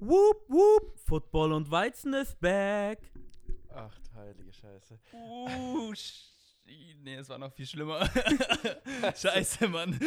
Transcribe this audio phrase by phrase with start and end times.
[0.00, 3.00] Whoop, whoop, Football und Weizen ist back.
[3.74, 4.98] Ach, heilige Scheiße.
[5.12, 5.92] Uh,
[7.02, 8.08] nee, es war noch viel schlimmer.
[9.16, 9.98] Scheiße, Mann.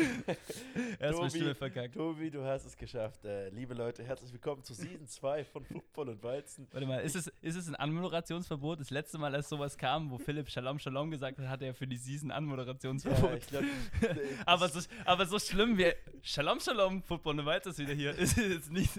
[0.99, 1.95] Erstmal Stimme verkackt.
[1.95, 3.25] Tobi, du hast es geschafft.
[3.25, 6.67] Äh, liebe Leute, herzlich willkommen zu Season 2 von Football und Weizen.
[6.71, 8.79] Warte mal, ist es, ist es ein Anmoderationsverbot?
[8.79, 11.87] Das letzte Mal, als sowas kam, wo Philipp Shalom Shalom gesagt hat, hatte er für
[11.87, 13.51] die Season Anmoderationsverbot.
[13.51, 13.63] Ja, glaub,
[14.45, 18.37] aber, so, aber so schlimm wie Shalom Shalom, Football und Weiter ist wieder hier, ist
[18.37, 18.91] es jetzt nicht.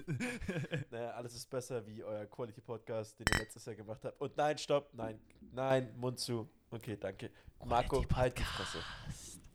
[0.91, 4.21] naja, alles ist besser wie euer Quality-Podcast, den ihr letztes Jahr gemacht habt.
[4.21, 5.21] Und nein, stopp, nein,
[5.53, 6.49] nein, Mund zu.
[6.73, 7.31] Okay, danke.
[7.65, 8.79] Marco, halt die Fresse.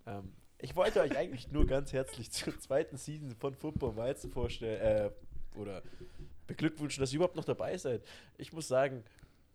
[0.06, 4.80] Ähm, ich wollte euch eigentlich nur ganz herzlich zur zweiten Season von Football Weizen vorstellen,
[4.82, 5.82] äh, oder
[6.46, 8.04] beglückwünschen, dass ihr überhaupt noch dabei seid.
[8.38, 9.04] Ich muss sagen,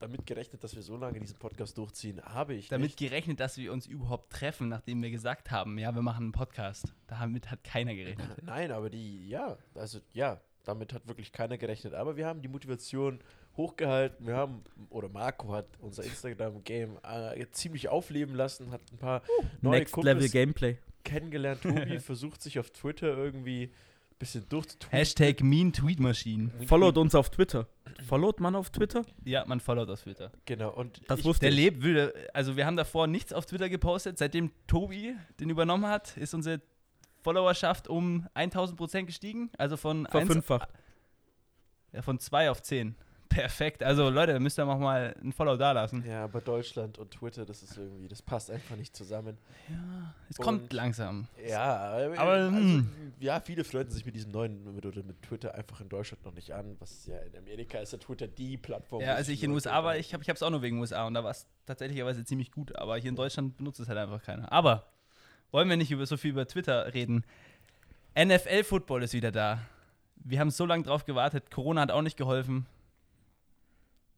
[0.01, 2.99] damit gerechnet, dass wir so lange diesen Podcast durchziehen, habe ich Damit nicht.
[2.99, 6.93] gerechnet, dass wir uns überhaupt treffen, nachdem wir gesagt haben, ja, wir machen einen Podcast.
[7.07, 8.43] Damit hat keiner gerechnet.
[8.43, 11.95] Nein, aber die, ja, also ja, damit hat wirklich keiner gerechnet.
[11.95, 13.21] Aber wir haben die Motivation
[13.57, 14.27] hochgehalten.
[14.27, 19.23] Wir haben, oder Marco hat unser Instagram-Game äh, ziemlich aufleben lassen, hat ein paar
[19.61, 20.79] neue Next Kumpels Level Gameplay.
[21.05, 21.63] kennengelernt.
[21.63, 24.91] Tobi versucht sich auf Twitter irgendwie ein bisschen durchzutun.
[24.91, 26.51] Hashtag Mean Tweet Machine.
[26.67, 27.67] Followt uns auf Twitter.
[28.09, 29.05] Followt man auf Twitter?
[29.25, 30.33] Ja, man followt auf Twitter.
[30.47, 33.69] Genau, und Das ich, wusste Der lebt, will, also wir haben davor nichts auf Twitter
[33.69, 34.17] gepostet.
[34.19, 36.61] Seitdem Tobi den übernommen hat, ist unsere
[37.21, 39.51] Followerschaft um 1000 Prozent gestiegen.
[39.59, 40.69] Also von, Verfünffacht.
[41.93, 42.97] ja, von 2 auf 10.
[43.35, 43.83] Perfekt.
[43.83, 46.05] Also Leute, müsst ihr auch mal ein Follow da lassen.
[46.07, 49.39] ja, aber Deutschland und Twitter, das ist irgendwie, das passt einfach nicht zusammen.
[49.69, 51.29] Ja, es Und- kommt langsam.
[51.49, 52.91] Ja, aber, also, hm.
[53.21, 56.35] ja, viele freunden sich mit diesem neuen, mit, oder mit Twitter einfach in Deutschland noch
[56.35, 56.77] nicht an.
[56.79, 59.01] Was ja in Amerika ist ja Twitter die Plattform.
[59.03, 60.79] Ja, wo als sich ich in den USA war, ich habe es auch nur wegen
[60.81, 62.77] USA und da war es tatsächlicherweise ziemlich gut.
[62.77, 64.51] Aber hier in Deutschland benutzt es halt einfach keiner.
[64.53, 64.87] Aber
[65.51, 67.25] wollen wir nicht über so viel über Twitter reden.
[68.17, 69.61] NFL-Football ist wieder da.
[70.17, 71.51] Wir haben so lange drauf gewartet.
[71.51, 72.67] Corona hat auch nicht geholfen.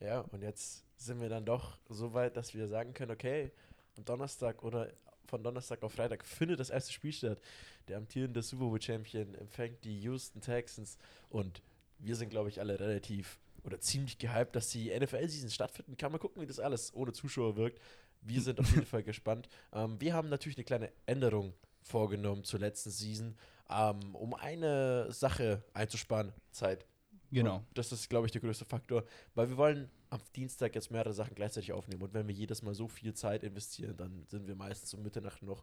[0.04, 3.50] Ja, und jetzt sind wir dann doch so weit, dass wir sagen können, okay,
[3.96, 4.92] am Donnerstag oder
[5.26, 7.40] von Donnerstag auf Freitag findet das erste Spiel statt.
[7.88, 10.98] Der amtierende Super Bowl Champion empfängt die Houston Texans
[11.30, 11.62] und
[11.98, 16.12] wir sind, glaube ich, alle relativ oder ziemlich gehypt, dass die NFL-Season stattfinden kann.
[16.12, 17.80] Mal gucken, wie das alles ohne Zuschauer wirkt.
[18.20, 19.48] Wir sind auf jeden Fall gespannt.
[19.72, 23.36] Ähm, wir haben natürlich eine kleine Änderung vorgenommen zur letzten Season,
[23.70, 26.84] ähm, um eine Sache einzusparen, Zeit.
[27.30, 27.56] Genau.
[27.56, 31.12] Und das ist, glaube ich, der größte Faktor, weil wir wollen am Dienstag jetzt mehrere
[31.12, 32.02] Sachen gleichzeitig aufnehmen.
[32.02, 35.42] Und wenn wir jedes Mal so viel Zeit investieren, dann sind wir meistens um Mitternacht
[35.42, 35.62] noch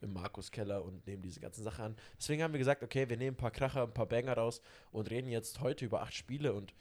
[0.00, 1.96] im Markus Keller und nehmen diese ganzen Sachen an.
[2.18, 4.62] Deswegen haben wir gesagt, okay, wir nehmen ein paar Kracher, ein paar Banger raus
[4.92, 6.54] und reden jetzt heute über acht Spiele.
[6.54, 6.74] Und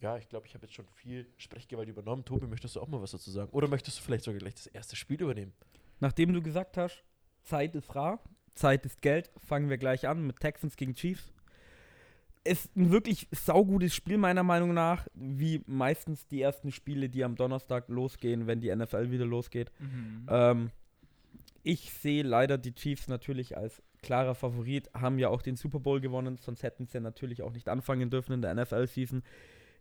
[0.00, 2.24] ja, ich glaube, ich habe jetzt schon viel Sprechgewalt übernommen.
[2.24, 3.50] Tobi, möchtest du auch mal was dazu sagen?
[3.52, 5.52] Oder möchtest du vielleicht sogar gleich das erste Spiel übernehmen?
[6.00, 7.02] Nachdem du gesagt hast,
[7.42, 8.22] Zeit ist rar,
[8.54, 11.32] Zeit ist Geld, fangen wir gleich an mit Texans gegen Chiefs.
[12.42, 17.36] Ist ein wirklich saugutes Spiel meiner Meinung nach, wie meistens die ersten Spiele, die am
[17.36, 19.70] Donnerstag losgehen, wenn die NFL wieder losgeht.
[20.28, 20.70] Ähm,
[21.62, 26.00] ich sehe leider die Chiefs natürlich als klarer Favorit, haben ja auch den Super Bowl
[26.00, 29.22] gewonnen, sonst hätten sie natürlich auch nicht anfangen dürfen in der NFL-Season.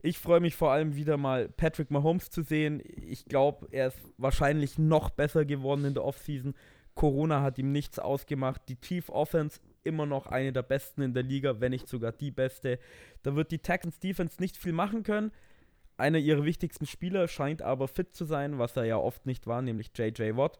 [0.02, 2.82] Ich freue mich vor allem wieder mal Patrick Mahomes zu sehen.
[2.86, 6.54] Ich glaube, er ist wahrscheinlich noch besser geworden in der Offseason.
[6.96, 8.62] Corona hat ihm nichts ausgemacht.
[8.70, 12.32] Die Chief Offense immer noch eine der besten in der Liga, wenn nicht sogar die
[12.32, 12.80] beste.
[13.24, 15.32] Da wird die Texans Defense nicht viel machen können.
[15.98, 19.62] Einer ihrer wichtigsten Spieler scheint aber fit zu sein, was er ja oft nicht war,
[19.62, 20.60] nämlich JJ Watt.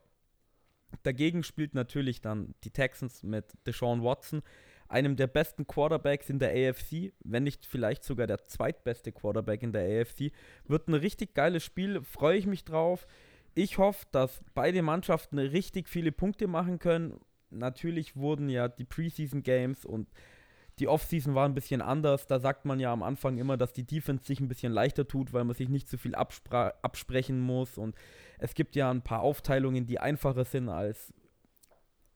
[1.04, 4.42] Dagegen spielt natürlich dann die Texans mit Deshaun Watson,
[4.90, 9.72] einem der besten Quarterbacks in der AFC, wenn nicht vielleicht sogar der zweitbeste Quarterback in
[9.72, 10.32] der AFC.
[10.66, 13.08] Wird ein richtig geiles Spiel, freue ich mich drauf.
[13.56, 17.20] Ich hoffe, dass beide Mannschaften richtig viele Punkte machen können.
[17.52, 20.08] Natürlich wurden ja die Preseason Games und
[20.80, 22.26] die Offseason war ein bisschen anders.
[22.26, 25.34] Da sagt man ja am Anfang immer, dass die Defense sich ein bisschen leichter tut,
[25.34, 27.78] weil man sich nicht so viel absprechen muss.
[27.78, 27.96] Und
[28.38, 31.14] es gibt ja ein paar Aufteilungen, die einfacher sind als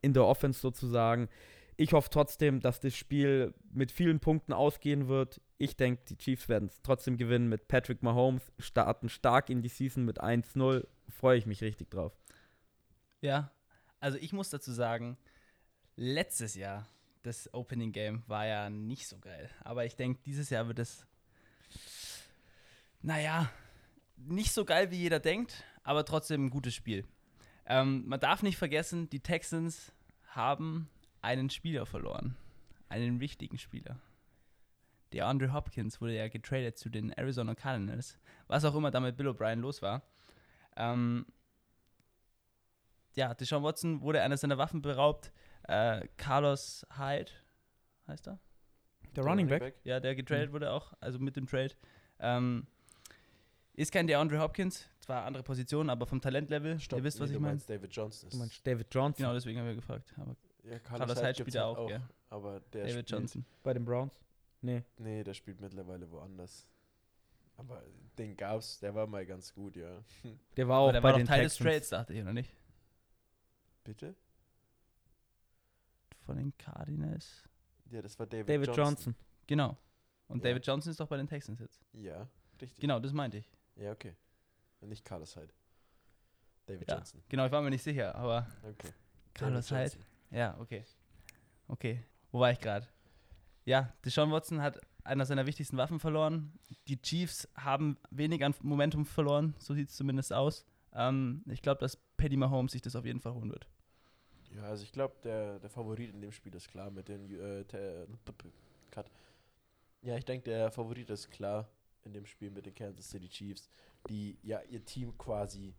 [0.02, 1.28] in der Offense sozusagen.
[1.76, 5.42] Ich hoffe trotzdem, dass das Spiel mit vielen Punkten ausgehen wird.
[5.58, 9.70] Ich denke, die Chiefs werden es trotzdem gewinnen mit Patrick Mahomes, starten stark in die
[9.70, 10.86] Season mit 1-0.
[11.10, 12.18] Freue ich mich richtig drauf.
[13.22, 13.52] Ja,
[14.04, 15.18] also ich muss dazu sagen,
[15.96, 16.90] letztes Jahr,
[17.24, 19.50] das Opening Game war ja nicht so geil.
[19.64, 21.08] Aber ich denke, dieses Jahr wird es,
[23.02, 23.50] naja,
[24.18, 27.06] nicht so geil, wie jeder denkt, aber trotzdem ein gutes Spiel.
[27.66, 29.94] Ähm, man darf nicht vergessen, die Texans
[30.28, 30.90] haben
[31.22, 32.36] einen Spieler verloren.
[32.90, 34.02] Einen wichtigen Spieler.
[35.14, 38.18] Der Andre Hopkins wurde ja getradet zu den Arizona Cardinals.
[38.48, 40.04] Was auch immer da mit Bill O'Brien los war.
[40.76, 41.26] Ähm,
[43.16, 45.32] ja, Deshaun Watson wurde einer seiner Waffen beraubt.
[45.68, 47.32] Äh, Carlos Hyde
[48.08, 48.40] heißt er?
[49.16, 49.76] Der Running Back?
[49.84, 51.74] Ja, der getradet wurde auch, also mit dem Trade.
[52.20, 52.66] Ähm,
[53.76, 56.80] ist kein DeAndre Hopkins, zwar andere Position, aber vom Talentlevel.
[56.80, 57.60] Stopp, Ihr wisst, was nee, ich meine.
[57.60, 58.30] David Johnson.
[58.30, 60.14] Du ist- meinst David Johnson Genau, deswegen haben wir gefragt.
[60.18, 62.02] Aber ja, Carlos Hyde gibt's spielt halt ja auch, gell?
[62.30, 63.46] Aber der David spielt, Johnson.
[63.64, 64.14] bei den Browns?
[64.62, 64.84] Nee.
[64.98, 66.68] Nee, der spielt mittlerweile woanders.
[67.58, 67.84] Aber
[68.18, 70.04] den gab's, der war mal ganz gut, ja.
[70.58, 71.74] Der war auch Aber der bei war den Teil des Texans.
[71.74, 72.52] Trades, dachte ich, oder nicht?
[73.84, 74.16] Bitte?
[76.26, 77.44] Von den Cardinals.
[77.90, 78.86] Ja, das war David, David Johnson.
[78.86, 79.16] Johnson.
[79.48, 79.78] Genau.
[80.28, 80.50] Und Ja.
[80.50, 81.82] David Johnson ist doch bei den Texans jetzt.
[81.94, 82.28] Ja,
[82.62, 82.80] richtig.
[82.80, 83.52] Genau, das meinte ich.
[83.76, 84.16] Ja, okay.
[84.82, 85.54] Nicht Carlos Hyde.
[86.66, 86.96] David Ja.
[86.98, 87.22] Johnson.
[87.30, 88.94] Genau, ich war mir nicht sicher, aber Okay.
[89.34, 89.98] Carlos Hyde.
[90.32, 90.86] Ja, okay.
[91.68, 92.04] Okay.
[92.32, 92.88] Wo war ich gerade?
[93.66, 96.58] Ja, Deshaun Watson hat einer seiner wichtigsten Waffen verloren.
[96.88, 100.66] Die Chiefs haben wenig an Momentum verloren, so sieht es zumindest aus.
[100.94, 103.68] Ähm, ich glaube, dass Paddy Mahomes sich das auf jeden Fall holen wird.
[104.56, 107.66] Ja, also ich glaube, der, der Favorit in dem Spiel ist klar mit den äh,
[108.92, 109.10] Cut.
[110.02, 111.70] Ja, ich denke, der Favorit ist klar
[112.04, 113.70] in dem Spiel mit den Kansas City Chiefs,
[114.10, 115.74] die ja ihr Team quasi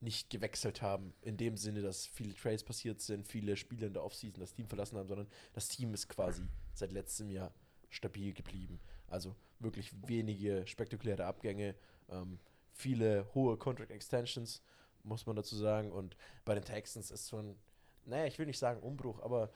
[0.00, 4.04] nicht gewechselt haben, in dem Sinne, dass viele Trades passiert sind, viele Spieler in der
[4.04, 6.42] Offseason das Team verlassen haben, sondern das Team ist quasi
[6.74, 7.52] seit letztem Jahr
[7.90, 8.80] stabil geblieben.
[9.08, 11.74] Also wirklich wenige spektakuläre Abgänge,
[12.08, 12.38] ähm,
[12.72, 14.62] viele hohe Contract Extensions,
[15.02, 15.92] muss man dazu sagen.
[15.92, 17.56] Und bei den Texans ist ein,
[18.04, 19.50] naja, ich will nicht sagen Umbruch, aber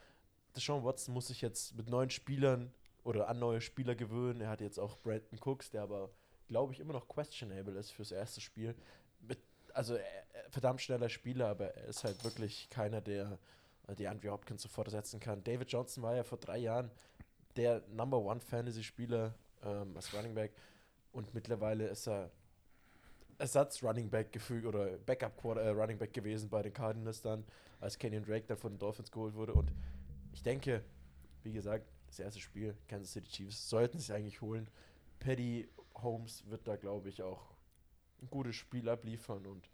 [0.56, 4.41] Deshaun Watson muss sich jetzt mit neuen Spielern oder an neue Spieler gewöhnen.
[4.41, 6.11] Er hat jetzt auch Brandon Cooks, der aber,
[6.49, 8.75] glaube ich, immer noch questionable ist fürs erste Spiel.
[9.20, 9.38] Mit,
[9.73, 13.38] also er, er- verdammt schneller Spieler, aber er ist halt wirklich keiner, der
[13.88, 15.43] äh, die Andrew Hopkins sofort ersetzen kann.
[15.43, 16.91] David Johnson war ja vor drei Jahren
[17.56, 20.52] der Number One Fantasy-Spieler ähm, als Running Back
[21.12, 22.31] und mittlerweile ist er
[23.39, 27.45] Ersatz Running Back gefühlt oder Backup Quarter, äh, gewesen bei den Cardinals dann,
[27.81, 29.55] als Kenyon Drake dann von den Dolphins geholt wurde.
[29.55, 29.73] Und
[30.33, 30.85] ich denke,
[31.43, 34.69] wie gesagt, das erste Spiel, Kansas City Chiefs, sollten sich eigentlich holen.
[35.19, 37.55] Paddy Holmes wird da, glaube ich, auch
[38.23, 39.69] ein gutes Spiel abliefern und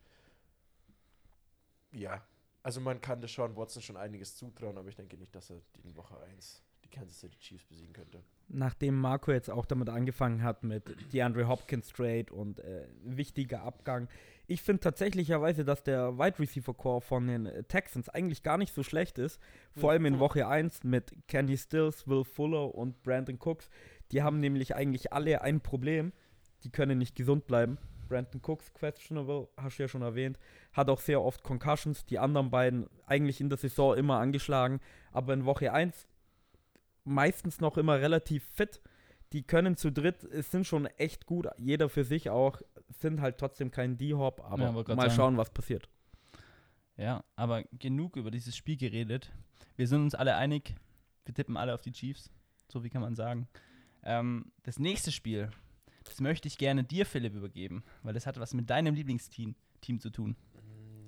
[1.93, 2.25] ja,
[2.63, 5.97] also man kann Deshaun Watson schon einiges zutrauen, aber ich denke nicht, dass er in
[5.97, 8.23] Woche 1 die Kansas City Chiefs besiegen könnte.
[8.49, 14.09] Nachdem Marco jetzt auch damit angefangen hat mit DeAndre Hopkins Trade und äh, wichtiger Abgang.
[14.47, 18.83] Ich finde tatsächlicherweise, dass der Wide Receiver Core von den Texans eigentlich gar nicht so
[18.83, 19.39] schlecht ist.
[19.77, 23.71] Vor allem in Woche 1 mit Candy Stills, Will Fuller und Brandon Cooks.
[24.11, 26.13] Die haben nämlich eigentlich alle ein Problem.
[26.65, 27.79] Die können nicht gesund bleiben.
[28.09, 30.37] Brandon Cooks, questionable, hast du ja schon erwähnt,
[30.73, 32.05] hat auch sehr oft Concussions.
[32.05, 34.81] Die anderen beiden eigentlich in der Saison immer angeschlagen.
[35.13, 36.09] Aber in Woche 1
[37.05, 38.81] meistens noch immer relativ fit.
[39.33, 43.39] Die können zu dritt, es sind schon echt gut, jeder für sich auch, sind halt
[43.39, 45.11] trotzdem kein D-Hop, aber Ja, mal sagen.
[45.13, 45.89] schauen, was passiert.
[46.97, 49.33] Ja, aber genug über dieses Spiel geredet.
[49.77, 50.75] Wir sind uns alle einig,
[51.25, 52.29] wir tippen alle auf die Chiefs.
[52.69, 53.49] So wie kann man sagen.
[54.03, 55.51] Ähm, das nächste Spiel,
[56.05, 60.01] das möchte ich gerne dir, Philipp, übergeben, weil das hat was mit deinem Lieblingsteam Team
[60.01, 60.37] zu tun.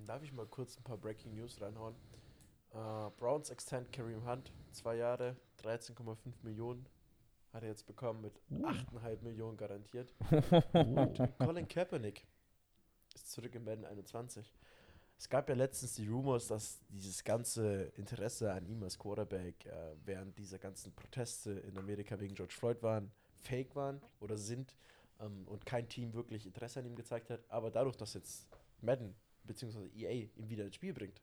[0.06, 1.94] Darf ich mal kurz ein paar Breaking News reinhauen?
[2.72, 6.86] Äh, Browns extend Kareem Hunt, zwei Jahre, 13,5 Millionen
[7.52, 8.66] hat er jetzt bekommen mit Uh.
[8.66, 10.14] 8,5 Millionen garantiert.
[10.72, 12.26] Und Colin Kaepernick
[13.14, 14.50] ist zurück im Madden 21.
[15.18, 19.94] Es gab ja letztens die Rumors, dass dieses ganze Interesse an ihm als Quarterback äh,
[20.04, 24.74] während dieser ganzen Proteste in Amerika wegen George Floyd waren, fake waren oder sind
[25.20, 27.40] ähm, und kein Team wirklich Interesse an ihm gezeigt hat.
[27.48, 28.48] Aber dadurch, dass jetzt
[28.80, 29.14] Madden
[29.44, 29.86] bzw.
[29.94, 31.20] EA ihm wieder ins Spiel bringt,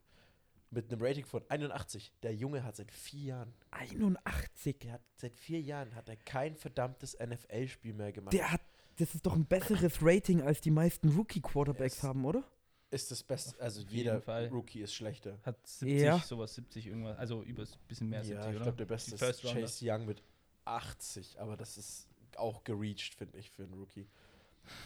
[0.71, 4.79] mit einem Rating von 81, der Junge hat seit vier Jahren, 81.
[4.79, 8.33] der hat seit vier Jahren hat er kein verdammtes NFL-Spiel mehr gemacht.
[8.33, 8.61] Der hat,
[8.97, 12.43] das ist doch ein besseres Rating, als die meisten Rookie-Quarterbacks haben, oder?
[12.91, 14.47] ist das Beste, also jeder Fall.
[14.47, 15.37] Rookie ist schlechter.
[15.43, 16.17] Hat 70, Ja.
[16.17, 18.63] sowas 70 irgendwas, also über ein bisschen mehr 70, ja, ich oder?
[18.63, 19.41] glaube, der Beste Die ist.
[19.43, 20.23] Chase Young mit
[20.65, 24.07] 80, aber das ist auch gereached, finde ich, für einen Rookie.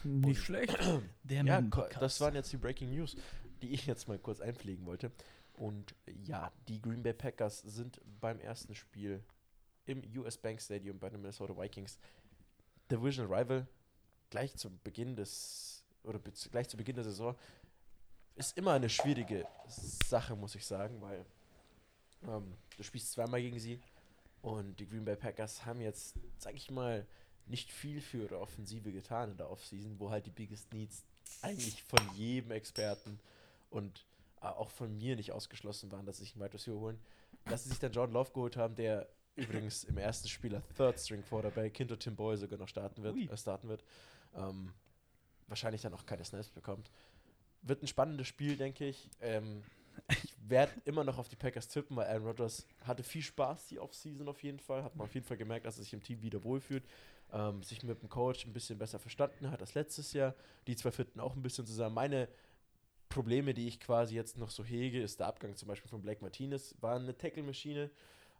[0.03, 0.77] Nicht schlecht.
[1.23, 3.15] Der ja, das waren jetzt die Breaking News,
[3.61, 5.11] die ich jetzt mal kurz einpflegen wollte.
[5.53, 5.95] Und
[6.25, 9.23] ja, die Green Bay Packers sind beim ersten Spiel
[9.85, 11.97] im US Bank Stadium bei den Minnesota Vikings
[12.89, 13.67] Division Rival.
[14.29, 16.19] Gleich zu Beginn des oder
[16.51, 17.35] gleich zu Beginn der Saison.
[18.35, 21.23] Ist immer eine schwierige Sache, muss ich sagen, weil
[22.27, 23.79] ähm, du spielst zweimal gegen sie
[24.41, 27.05] und die Green Bay Packers haben jetzt, sag ich mal,
[27.45, 31.03] nicht viel für ihre Offensive getan in der Offseason, wo halt die Biggest Needs
[31.41, 33.19] eigentlich von jedem Experten
[33.69, 34.05] und
[34.51, 36.99] auch von mir nicht ausgeschlossen waren, dass sie sich einen Wide Receiver holen.
[37.45, 40.99] Dass sie sich dann John Love geholt haben, der übrigens im ersten Spiel als Third
[40.99, 43.83] String Quarterback hinter Tim Boyle sogar noch starten wird, äh, starten wird.
[44.35, 44.71] Ähm,
[45.47, 46.91] wahrscheinlich dann auch keine Snaps bekommt.
[47.61, 49.09] Wird ein spannendes Spiel, denke ich.
[49.21, 49.63] Ähm,
[50.09, 53.79] ich werde immer noch auf die Packers tippen, weil Aaron Rodgers hatte viel Spaß die
[53.79, 54.83] Offseason auf jeden Fall.
[54.83, 56.83] Hat man auf jeden Fall gemerkt, dass er sich im Team wieder wohlfühlt.
[57.31, 60.35] Ähm, sich mit dem Coach ein bisschen besser verstanden hat als letztes Jahr.
[60.67, 61.95] Die zwei finden auch ein bisschen zusammen.
[61.95, 62.27] Meine
[63.13, 66.21] Probleme, die ich quasi jetzt noch so hege, ist der Abgang zum Beispiel von Blake
[66.21, 66.75] Martinez.
[66.81, 67.91] War eine Tackle-Maschine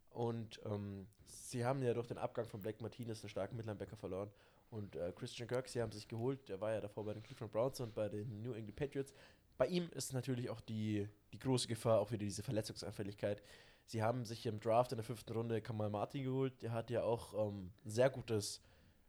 [0.10, 4.32] und ähm, sie haben ja durch den Abgang von Blake Martinez einen starken Midlinebacker verloren.
[4.72, 7.54] Und äh, Christian Kirk, sie haben sich geholt, der war ja davor bei den Cleveland
[7.54, 9.14] Browns und bei den New England Patriots.
[9.60, 13.44] Bei ihm ist natürlich auch die, die große Gefahr, auch wieder diese Verletzungsanfälligkeit.
[13.86, 16.64] Sie haben sich im Draft in der fünften Runde Kamal Martin geholt.
[16.64, 18.60] Der hat ja auch ähm, sehr gutes,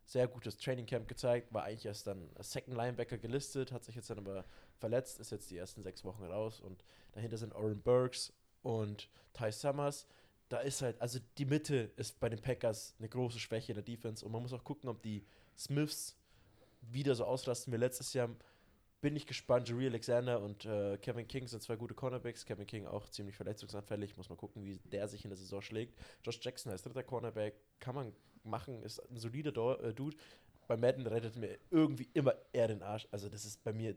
[0.07, 4.11] sehr gutes Training Camp gezeigt, war eigentlich erst dann Second Linebacker gelistet, hat sich jetzt
[4.11, 4.45] dann aber
[4.79, 8.33] verletzt, ist jetzt die ersten sechs Wochen raus und dahinter sind Oren Burks
[8.63, 10.07] und Ty Summers.
[10.49, 13.85] Da ist halt, also die Mitte ist bei den Packers eine große Schwäche in der
[13.85, 15.25] Defense und man muss auch gucken, ob die
[15.57, 16.17] Smiths
[16.83, 18.29] wieder so ausrasten wie letztes Jahr.
[19.01, 19.69] Bin ich gespannt.
[19.69, 22.47] Jerry Alexander und äh, Kevin King sind zwei gute Cornerbacks.
[22.47, 24.17] Kevin King auch ziemlich verletzungsanfällig.
[24.17, 25.99] Muss man gucken, wie der sich in der Saison schlägt.
[26.23, 29.51] Josh Jackson als dritter Cornerback kann man machen, ist ein solider
[29.83, 30.17] äh, Dude.
[30.67, 33.07] Bei Madden rettet mir irgendwie immer er den Arsch.
[33.11, 33.97] Also, das ist bei mir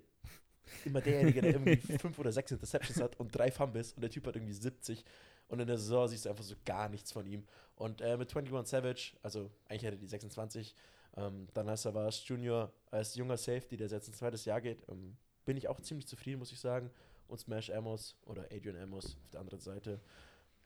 [0.85, 4.27] immer derjenige, der irgendwie fünf oder sechs Interceptions hat und drei Fumbles und der Typ
[4.27, 5.05] hat irgendwie 70
[5.47, 7.45] und in der Saison siehst du einfach so gar nichts von ihm.
[7.75, 10.75] Und äh, mit 21 Savage, also eigentlich hätte die 26,
[11.15, 14.61] ähm, dann als er war als Junior, als junger Safety, der jetzt ins zweites Jahr
[14.61, 16.89] geht, ähm, bin ich auch ziemlich zufrieden, muss ich sagen.
[17.27, 19.99] Und Smash Amos oder Adrian Amos auf der anderen Seite.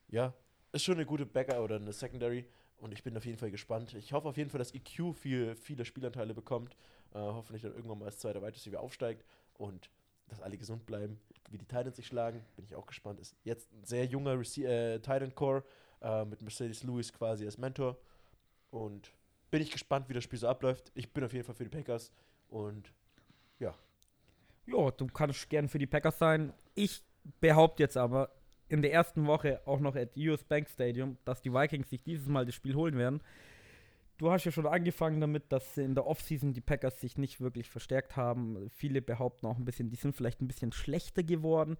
[0.09, 0.33] Ja,
[0.71, 2.45] ist schon eine gute Backer oder eine Secondary.
[2.81, 3.93] Und ich bin auf jeden Fall gespannt.
[3.93, 6.73] Ich hoffe auf jeden Fall, dass EQ viel, viele Spielanteile bekommt.
[7.13, 9.23] Äh, hoffentlich dann irgendwann mal als zweiter Wide Receiver aufsteigt.
[9.53, 9.91] Und
[10.27, 11.19] dass alle gesund bleiben.
[11.51, 13.19] Wie die Titans sich schlagen, bin ich auch gespannt.
[13.19, 15.63] Ist jetzt ein sehr junger Rece äh, Titan Core
[16.01, 17.97] äh, mit Mercedes Lewis quasi als Mentor.
[18.71, 19.11] Und
[19.51, 20.91] bin ich gespannt, wie das Spiel so abläuft.
[20.95, 22.11] Ich bin auf jeden Fall für die Packers
[22.49, 22.91] und
[23.59, 23.75] ja.
[24.65, 26.53] Ja, du kannst gern für die Packers sein.
[26.73, 27.03] Ich
[27.41, 28.31] behaupte jetzt aber
[28.71, 32.27] in der ersten Woche auch noch at US Bank Stadium, dass die Vikings sich dieses
[32.27, 33.21] Mal das Spiel holen werden.
[34.17, 37.69] Du hast ja schon angefangen damit, dass in der Offseason die Packers sich nicht wirklich
[37.69, 38.69] verstärkt haben.
[38.69, 41.77] Viele behaupten auch ein bisschen, die sind vielleicht ein bisschen schlechter geworden.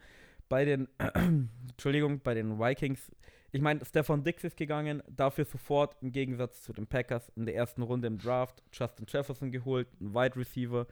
[0.50, 0.88] Bei den,
[1.70, 3.12] Entschuldigung, bei den Vikings
[3.54, 7.56] ich meine, Stefan Dix ist gegangen, dafür sofort im Gegensatz zu den Packers in der
[7.56, 10.88] ersten Runde im Draft Justin Jefferson geholt, ein Wide Receiver.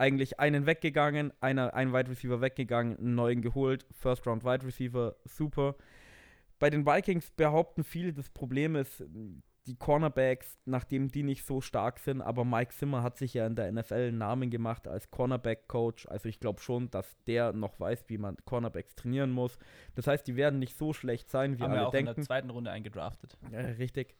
[0.00, 5.14] Eigentlich einen weggegangen, einer, ein Wide Receiver weggegangen, einen neuen geholt, First Round Wide Receiver,
[5.24, 5.76] super.
[6.58, 9.04] Bei den Vikings behaupten viele, das Problem ist,
[9.66, 13.56] die Cornerbacks, nachdem die nicht so stark sind, aber Mike Zimmer hat sich ja in
[13.56, 16.06] der NFL einen Namen gemacht als Cornerback-Coach.
[16.08, 19.58] Also ich glaube schon, dass der noch weiß, wie man Cornerbacks trainieren muss.
[19.96, 22.08] Das heißt, die werden nicht so schlecht sein, wie Haben alle wir auch denken.
[22.08, 23.36] in der zweiten Runde eingedraftet.
[23.52, 24.16] Ja, richtig.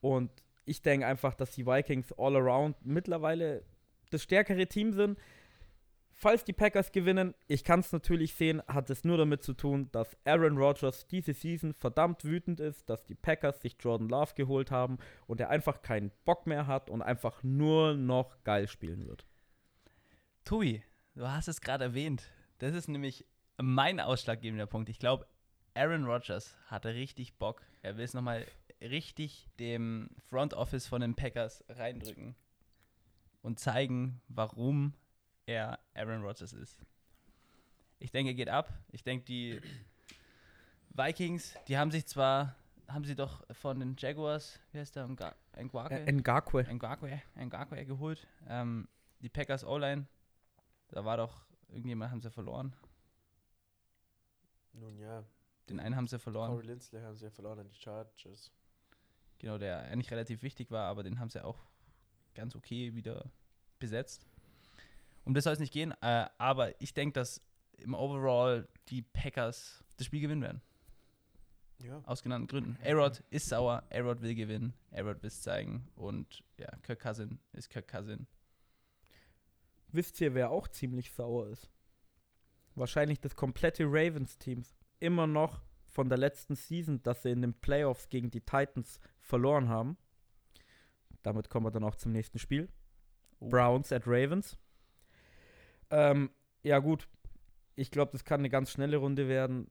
[0.00, 0.30] Und
[0.64, 3.62] ich denke einfach, dass die Vikings all around mittlerweile
[4.10, 5.18] das stärkere Team sind.
[6.16, 9.90] Falls die Packers gewinnen, ich kann es natürlich sehen, hat es nur damit zu tun,
[9.90, 14.70] dass Aaron Rodgers diese Season verdammt wütend ist, dass die Packers sich Jordan Love geholt
[14.70, 19.26] haben und er einfach keinen Bock mehr hat und einfach nur noch geil spielen wird.
[20.44, 20.82] Tobi,
[21.16, 22.30] du hast es gerade erwähnt.
[22.58, 23.26] Das ist nämlich
[23.60, 24.88] mein ausschlaggebender Punkt.
[24.88, 25.26] Ich glaube,
[25.74, 27.62] Aaron Rodgers hatte richtig Bock.
[27.82, 28.46] Er will es nochmal
[28.80, 32.36] richtig dem Front Office von den Packers reindrücken
[33.44, 34.94] und zeigen, warum
[35.44, 36.80] er Aaron Rodgers ist.
[37.98, 38.72] Ich denke, er geht ab.
[38.90, 39.60] Ich denke, die
[40.90, 42.54] Vikings, die haben sich zwar,
[42.88, 46.12] haben sie doch von den Jaguars, wie heißt der, Nga- Ngakwe?
[46.12, 46.64] Ngakwe.
[46.74, 48.26] Ngakwe, Ngakwe geholt.
[48.48, 48.88] Ähm,
[49.20, 50.06] die Packers O-Line,
[50.88, 52.74] da war doch, irgendjemand haben sie verloren.
[54.72, 55.22] Nun ja,
[55.68, 56.50] Den einen haben sie verloren.
[56.52, 58.50] Corey Lindsley haben sie ja verloren an die Chargers.
[59.38, 61.58] Genau, der eigentlich relativ wichtig war, aber den haben sie auch
[62.34, 63.30] ganz okay wieder
[63.78, 64.26] besetzt.
[65.24, 67.40] Um das soll es nicht gehen, äh, aber ich denke, dass
[67.78, 70.60] im Overall die Packers das Spiel gewinnen werden.
[71.82, 72.00] Ja.
[72.04, 72.78] Aus genannten Gründen.
[72.82, 77.68] A-Rod ist sauer, A-Rod will gewinnen, A-Rod will es zeigen und ja, Kirk Cousin ist
[77.68, 78.26] Kirk Cousin.
[79.88, 81.70] Wisst ihr, wer auch ziemlich sauer ist?
[82.74, 84.62] Wahrscheinlich das komplette Ravens-Team.
[84.98, 89.68] Immer noch von der letzten Season, dass sie in den Playoffs gegen die Titans verloren
[89.68, 89.96] haben.
[91.24, 92.68] Damit kommen wir dann auch zum nächsten Spiel.
[93.40, 93.48] Oh.
[93.48, 94.56] Browns at Ravens.
[95.90, 96.30] Ähm,
[96.62, 97.08] ja, gut.
[97.74, 99.68] Ich glaube, das kann eine ganz schnelle Runde werden.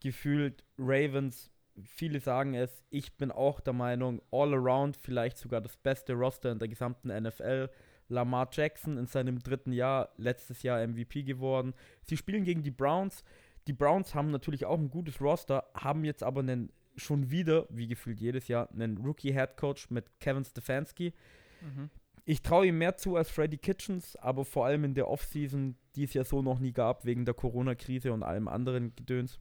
[0.00, 1.50] Gefühlt Ravens,
[1.82, 2.84] viele sagen es.
[2.90, 7.08] Ich bin auch der Meinung, all around vielleicht sogar das beste Roster in der gesamten
[7.08, 7.70] NFL.
[8.08, 11.74] Lamar Jackson in seinem dritten Jahr, letztes Jahr MVP geworden.
[12.02, 13.22] Sie spielen gegen die Browns.
[13.66, 17.88] Die Browns haben natürlich auch ein gutes Roster, haben jetzt aber einen, schon wieder, wie
[17.88, 21.14] gefühlt jedes Jahr, einen Rookie-Head-Coach mit Kevin Stefanski.
[21.60, 21.90] Mhm.
[22.24, 26.04] Ich traue ihm mehr zu als Freddy Kitchens, aber vor allem in der Offseason die
[26.04, 29.40] es ja so noch nie gab, wegen der Corona-Krise und allem anderen Gedöns.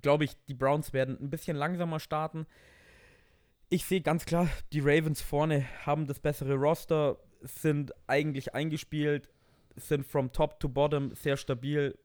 [0.00, 2.46] Glaube ich, die Browns werden ein bisschen langsamer starten.
[3.68, 9.28] Ich sehe ganz klar, die Ravens vorne haben das bessere Roster, sind eigentlich eingespielt,
[9.76, 11.98] sind from top to bottom sehr stabil.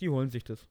[0.00, 0.66] Die holen sich das.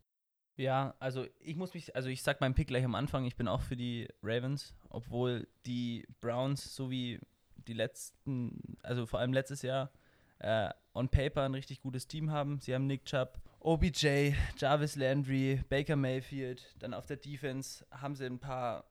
[0.58, 3.48] Ja, also ich muss mich, also ich sag meinen Pick gleich am Anfang, ich bin
[3.48, 7.20] auch für die Ravens, obwohl die Browns so wie
[7.68, 9.92] die letzten, also vor allem letztes Jahr,
[10.40, 12.60] äh, on paper ein richtig gutes Team haben.
[12.60, 18.26] Sie haben Nick Chubb, OBJ, Jarvis Landry, Baker Mayfield, dann auf der Defense haben sie
[18.26, 18.86] ein paar,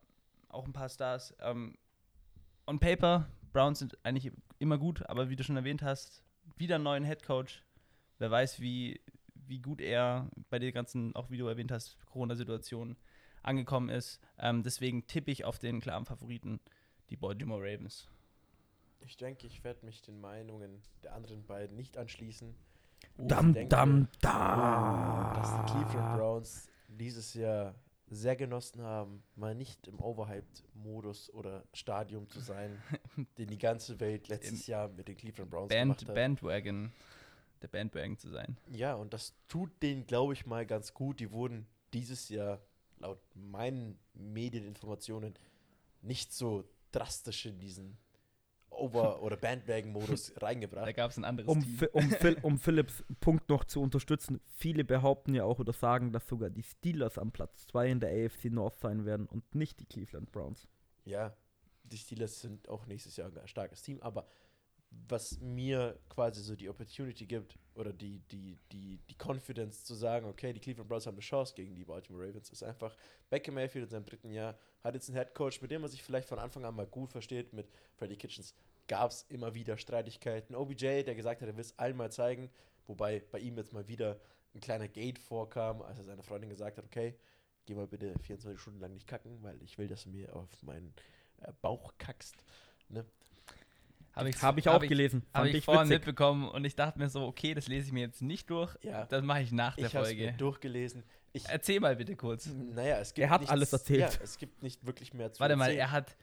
[0.48, 1.34] auch ein paar Stars.
[1.40, 1.76] Ähm,
[2.68, 6.22] on paper, Browns sind eigentlich immer gut, aber wie du schon erwähnt hast,
[6.56, 7.64] wieder einen neuen Head Coach.
[8.18, 9.00] Wer weiß, wie,
[9.46, 12.96] wie gut er bei den ganzen, auch wie du erwähnt hast, Corona-Situationen
[13.42, 14.20] angekommen ist.
[14.38, 16.60] Ähm, deswegen tippe ich auf den klaren Favoriten,
[17.10, 18.08] die Baltimore Ravens.
[19.00, 22.54] Ich denke, ich werde mich den Meinungen der anderen beiden nicht anschließen.
[23.18, 26.16] Dam, denke, dam, Dass die Cleveland da.
[26.16, 27.74] Browns dieses Jahr
[28.08, 32.80] sehr genossen haben, mal nicht im Overhyped-Modus oder Stadium zu sein,
[33.38, 36.14] den die ganze Welt letztes Jahr mit den Cleveland Browns gemacht Band, hat.
[36.14, 36.92] Bandwagon,
[37.62, 38.56] der Bandwagon zu sein.
[38.70, 41.20] Ja, und das tut denen, glaube ich, mal ganz gut.
[41.20, 42.60] Die wurden dieses Jahr
[42.98, 45.34] laut meinen Medieninformationen
[46.02, 47.98] nicht so drastisch in diesen
[48.70, 50.94] Over- oder Bandwagon-Modus Da reingebracht.
[50.96, 51.78] gab es ein anderes Um, Team.
[51.92, 56.26] Um, Phil, um Philips Punkt noch zu unterstützen, viele behaupten ja auch oder sagen, dass
[56.26, 59.86] sogar die Steelers am Platz 2 in der AFC North sein werden und nicht die
[59.86, 60.68] Cleveland Browns.
[61.04, 61.36] Ja,
[61.84, 64.26] die Steelers sind auch nächstes Jahr ein starkes Team, aber
[65.08, 70.26] was mir quasi so die Opportunity gibt oder die, die, die, die Confidence zu sagen,
[70.26, 72.96] okay, die Cleveland Browns haben eine Chance gegen die Baltimore Ravens, ist einfach,
[73.30, 76.02] Baker Mayfield in seinem dritten Jahr hat jetzt einen Head Coach, mit dem man sich
[76.02, 78.54] vielleicht von Anfang an mal gut versteht, mit Freddie Kitchens
[78.88, 80.54] gab es immer wieder Streitigkeiten.
[80.54, 82.50] OBJ, der gesagt hat, er will es allen mal zeigen,
[82.86, 84.20] wobei bei ihm jetzt mal wieder
[84.54, 87.14] ein kleiner Gate vorkam, als er seiner Freundin gesagt hat, okay,
[87.66, 90.62] geh mal bitte 24 Stunden lang nicht kacken, weil ich will, dass du mir auf
[90.62, 90.94] meinen
[91.40, 92.36] äh, Bauch kackst.
[92.88, 93.04] Ne?
[94.16, 95.24] Habe ich, Habe ich auch gelesen.
[95.34, 95.98] Habe ich ich vorhin witzig.
[96.06, 98.74] mitbekommen und ich dachte mir so, okay, das lese ich mir jetzt nicht durch.
[98.82, 100.38] Ja, Das mache ich nach der ich habe es mir Folge.
[100.38, 101.04] durchgelesen.
[101.34, 102.46] Ich, Erzähl mal bitte kurz.
[102.46, 104.00] naja, es gibt Er hat nichts, alles erzählt.
[104.00, 105.80] Ja, es gibt nicht wirklich mehr zu Warte mal, erzählen.
[105.80, 106.16] er hat.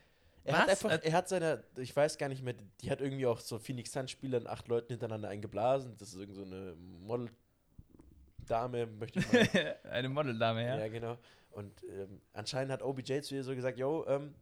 [0.46, 0.84] Er hat Was?
[0.84, 3.91] einfach, er hat seine, ich weiß gar nicht mehr, die hat irgendwie auch so Phoenix
[3.94, 5.96] Suns Spielern acht Leuten hintereinander eingeblasen.
[6.00, 6.76] Das ist irgend so eine
[8.39, 9.78] Model-Dame, möchte ich mal.
[9.91, 10.80] Eine Modeldame, ja.
[10.80, 10.88] ja.
[10.88, 11.17] genau.
[11.52, 14.34] Und ähm, anscheinend hat OBJ zu ihr so gesagt, yo, ähm,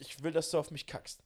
[0.00, 1.22] ich will, dass du auf mich kackst.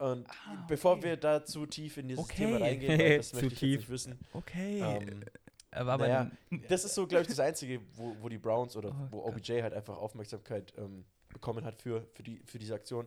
[0.00, 1.02] Und Ah, bevor okay.
[1.04, 2.36] wir da zu tief in dieses Okay.
[2.46, 3.70] Thema reingehen, weil das Zu möchte ich tief.
[3.72, 4.18] jetzt nicht wissen.
[4.32, 4.80] Okay.
[4.80, 5.24] Ähm,
[5.70, 6.30] er war naja,
[6.68, 9.34] das ist so, glaube ich, das Einzige, wo, wo die Browns oder Oh wo Gott.
[9.36, 13.06] OBJ halt einfach Aufmerksamkeit ähm, bekommen hat für, für, die, für diese Aktion.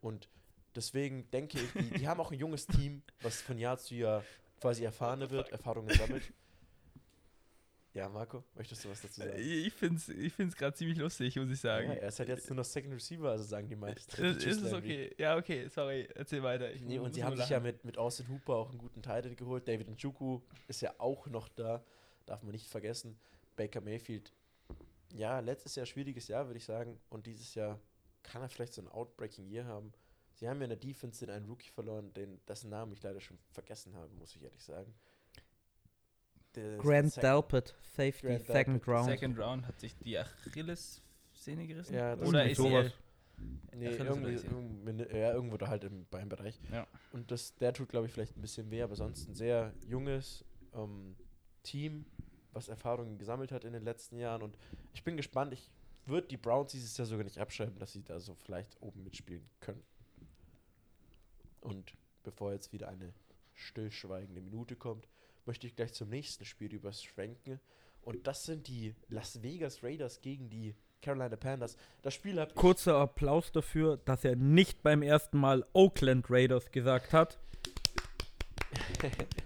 [0.00, 0.28] Und
[0.74, 4.22] deswegen denke ich, die, die haben auch ein junges Team, was von Jahr zu Jahr
[4.60, 6.22] quasi erfahrener wird, Erfahrungen sammelt.
[7.94, 9.32] Ja, Marco, möchtest du was dazu sagen?
[9.38, 11.90] Ich finde es ich find's gerade ziemlich lustig, muss ich Ja, sagen.
[11.90, 14.10] er ist halt jetzt nur noch Second Receiver, also sagen die meisten.
[14.22, 15.14] ist, Tschüss, ist es okay?
[15.18, 16.70] Ja, okay, sorry, erzähl weiter.
[16.72, 17.66] Ich Nee, und sie haben sich ja lachen.
[17.66, 19.66] mit, mit Austin Hooper auch einen guten Titan geholt.
[19.66, 21.82] David Njoku ist ja auch noch da,
[22.26, 23.18] darf man nicht vergessen.
[23.56, 24.32] Baker Mayfield,
[25.14, 27.00] ja, letztes Jahr schwieriges Jahr, würde ich sagen.
[27.08, 27.80] Und dieses Jahr
[28.22, 29.92] kann er vielleicht so ein Outbreaking Year haben.
[30.34, 33.20] Sie haben ja in der Defense den einen Rookie verloren, den, dessen Namen ich leider
[33.20, 34.94] schon vergessen habe, muss ich ehrlich sagen.
[36.58, 39.06] Der- Grant Delpit, Safety, Grant Second Delpit, Round.
[39.10, 41.94] Second Round hat sich die Achillessehne gerissen?
[41.94, 42.54] Ja, das Oder ACL?
[42.54, 42.92] sowas.
[43.76, 46.58] Nee, irgendwie, ja, irgendwo da halt im Beinbereich.
[46.72, 46.86] Ja.
[47.12, 50.44] Und das, der tut, glaube ich, vielleicht ein bisschen weh, aber sonst ein sehr junges
[50.74, 51.14] ähm,
[51.62, 52.04] Team,
[52.52, 54.42] was Erfahrungen gesammelt hat in den letzten Jahren.
[54.42, 54.58] Und
[54.92, 55.70] ich bin gespannt, ich
[56.06, 59.48] würde die Browns dieses Jahr sogar nicht abschreiben, dass sie da so vielleicht oben mitspielen
[59.60, 59.84] können.
[61.60, 61.92] Und
[62.24, 63.12] bevor jetzt wieder eine
[63.54, 65.06] stillschweigende Minute kommt,
[65.46, 67.60] möchte ich gleich zum nächsten Spiel überschwenken.
[68.02, 71.76] Und das sind die Las Vegas Raiders gegen die Carolina Panthers.
[72.02, 77.12] Das Spiel ich Kurzer Applaus dafür, dass er nicht beim ersten Mal Oakland Raiders gesagt
[77.12, 77.38] hat.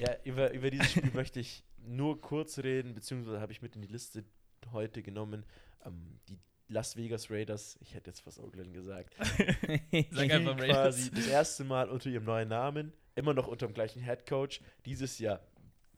[0.00, 3.82] Ja, über, über dieses Spiel möchte ich nur kurz reden, beziehungsweise habe ich mit in
[3.82, 4.24] die Liste
[4.72, 5.44] heute genommen.
[5.84, 9.14] Ähm, die Las Vegas Raiders, ich hätte jetzt fast Oakland gesagt,
[10.10, 14.02] Sag einfach quasi das erste Mal unter ihrem neuen Namen, immer noch unter dem gleichen
[14.02, 14.62] Head Coach.
[14.86, 15.40] Dieses Jahr,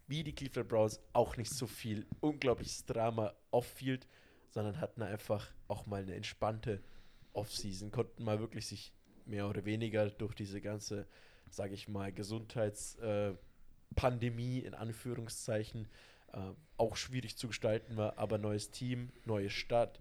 [0.07, 4.09] wie die Cleveland Browns, auch nicht so viel unglaubliches Drama off-field,
[4.49, 6.83] sondern hatten einfach auch mal eine entspannte
[7.35, 8.95] Offseason, konnten mal wirklich sich
[9.27, 11.07] mehr oder weniger durch diese ganze,
[11.51, 15.89] sage ich mal, Gesundheitspandemie äh, in Anführungszeichen
[16.33, 16.39] äh,
[16.79, 20.01] auch schwierig zu gestalten war, aber neues Team, neue Stadt,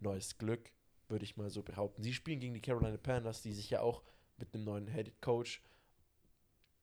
[0.00, 0.70] neues Glück,
[1.08, 2.02] würde ich mal so behaupten.
[2.02, 4.02] Sie spielen gegen die Carolina Panthers, die sich ja auch
[4.36, 5.62] mit einem neuen Head Coach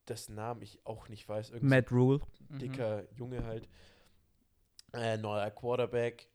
[0.09, 1.51] dessen Namen ich auch nicht weiß.
[1.51, 2.19] Irgend Matt Rule.
[2.49, 3.67] dicker Junge halt.
[4.93, 6.27] Äh, neuer Quarterback.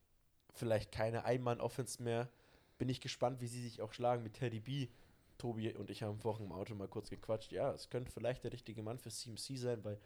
[0.53, 2.29] Vielleicht keine Einmann-Offense mehr.
[2.79, 4.89] Bin ich gespannt, wie sie sich auch schlagen mit Teddy B.
[5.39, 7.53] Tobi und ich haben vorhin im Auto mal kurz gequatscht.
[7.53, 9.99] Ja, es könnte vielleicht der richtige Mann für CMC sein, weil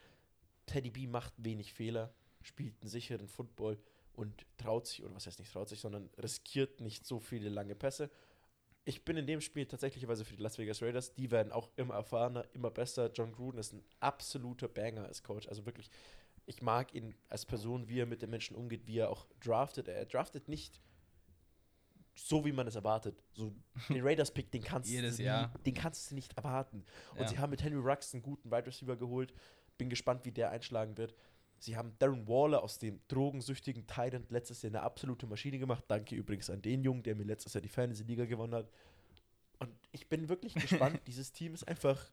[0.66, 3.78] Teddy B macht wenig Fehler, spielt einen sicheren Football
[4.14, 7.74] und traut sich, oder was heißt nicht traut sich, sondern riskiert nicht so viele lange
[7.74, 8.11] Pässe.
[8.88, 11.14] Ich bin in dem Spiel tatsächlicherweise für die Las Vegas Raiders.
[11.14, 13.11] Die werden auch immer erfahrener, immer besser.
[13.12, 15.46] John Gruden ist ein absoluter Banger als Coach.
[15.46, 15.90] Also wirklich,
[16.46, 19.88] ich mag ihn als Person, wie er mit den Menschen umgeht, wie er auch draftet.
[19.88, 20.81] Er draftet nicht
[22.14, 23.22] so, wie man es erwartet.
[23.35, 23.53] So
[23.90, 25.53] den Raiders-Pick, den kannst Jedes du Jahr.
[25.66, 26.83] Den kannst du nicht erwarten.
[27.12, 27.29] Und Ja.
[27.29, 29.35] sie haben mit Henry Rux einen guten Wide Receiver geholt.
[29.77, 31.14] Bin gespannt, wie der einschlagen wird.
[31.60, 35.84] Sie haben Darren Waller aus dem drogensüchtigen Tyrant letztes Jahr eine absolute Maschine gemacht.
[35.88, 38.70] Danke übrigens an den Jungen, der mir letztes Jahr die Fantasy-Liga gewonnen hat.
[39.58, 40.54] Und ich bin wirklich
[40.94, 41.00] gespannt.
[41.06, 42.12] Dieses Team ist einfach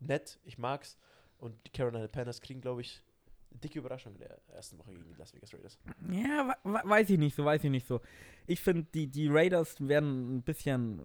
[0.00, 0.38] nett.
[0.44, 0.98] Ich mag's.
[1.38, 3.02] Und die Carolina Panthers kriegen, glaube ich,
[3.50, 5.78] eine dicke Überraschung in der ersten Woche gegen die Las Vegas Raiders.
[6.10, 8.00] Ja, we- we- weiß ich nicht so, weiß ich nicht so.
[8.46, 11.00] Ich finde, die, die Raiders werden ein bisschen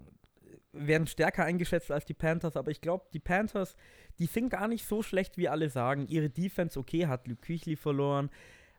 [0.88, 3.76] werden stärker eingeschätzt als die Panthers, aber ich glaube, die Panthers,
[4.18, 6.08] die sind gar nicht so schlecht, wie alle sagen.
[6.08, 8.30] Ihre Defense, okay, hat Luke Kuechly verloren,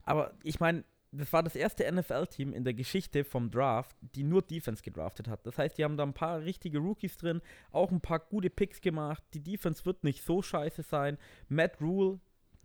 [0.03, 4.43] aber ich meine, das war das erste NFL-Team in der Geschichte vom Draft, die nur
[4.43, 5.45] Defense gedraftet hat.
[5.45, 7.41] Das heißt, die haben da ein paar richtige Rookies drin,
[7.73, 9.23] auch ein paar gute Picks gemacht.
[9.35, 11.19] Die Defense wird nicht so scheiße sein.
[11.49, 12.21] Matt Rule,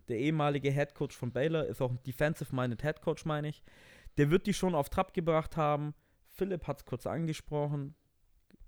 [0.07, 3.63] der ehemalige Head Coach von Baylor, ist auch ein defensive-minded Head Coach, meine ich.
[4.17, 5.95] Der wird die schon auf Trab gebracht haben.
[6.29, 7.95] Philipp hat es kurz angesprochen.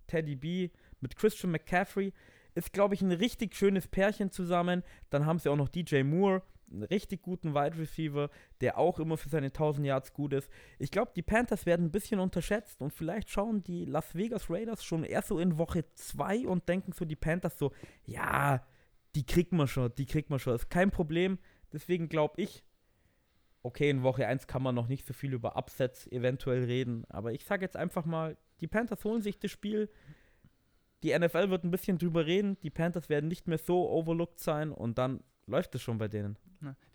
[0.08, 0.70] Teddy B
[1.02, 2.14] mit Christian McCaffrey
[2.56, 4.84] ist, glaube ich, ein richtig schönes Pärchen zusammen.
[5.10, 6.42] Dann haben sie auch noch DJ Moore,
[6.72, 8.30] einen richtig guten Wide Receiver,
[8.62, 10.50] der auch immer für seine 1000 Yards gut ist.
[10.80, 14.84] Ich glaube, die Panthers werden ein bisschen unterschätzt und vielleicht schauen die Las Vegas Raiders
[14.84, 17.72] schon erst so in Woche 2 und denken so die Panthers so,
[18.06, 18.66] ja,
[19.16, 21.38] die kriegt man schon, die kriegt man schon, ist kein Problem.
[21.72, 22.64] Deswegen glaube ich,
[23.64, 27.34] okay, in Woche 1 kann man noch nicht so viel über Upsets eventuell reden, aber
[27.34, 29.90] ich sage jetzt einfach mal, die Panthers holen sich das Spiel.
[31.04, 34.72] Die NFL wird ein bisschen drüber reden, die Panthers werden nicht mehr so overlooked sein
[34.72, 36.38] und dann läuft es schon bei denen.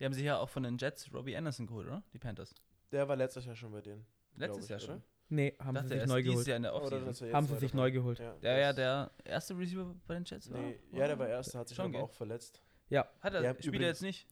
[0.00, 2.02] Die haben sich ja auch von den Jets Robbie Anderson geholt, oder?
[2.12, 2.52] Die Panthers.
[2.90, 4.04] Der war letztes Jahr schon bei denen.
[4.36, 4.86] Letztes ich, Jahr oder?
[4.86, 5.02] schon.
[5.28, 6.46] Nee, haben Dachte, sie sich neu geholt.
[6.46, 7.32] Jahr in der Oder Offseason.
[7.32, 8.18] Haben sie sich neu geholt.
[8.18, 10.60] Ja, Der ja der erste Receiver bei den Jets war.
[10.60, 12.60] Nee, ja, der war erster, hat sich Schon, auch verletzt.
[12.90, 14.26] Ja, Hat er, spielt er jetzt nicht?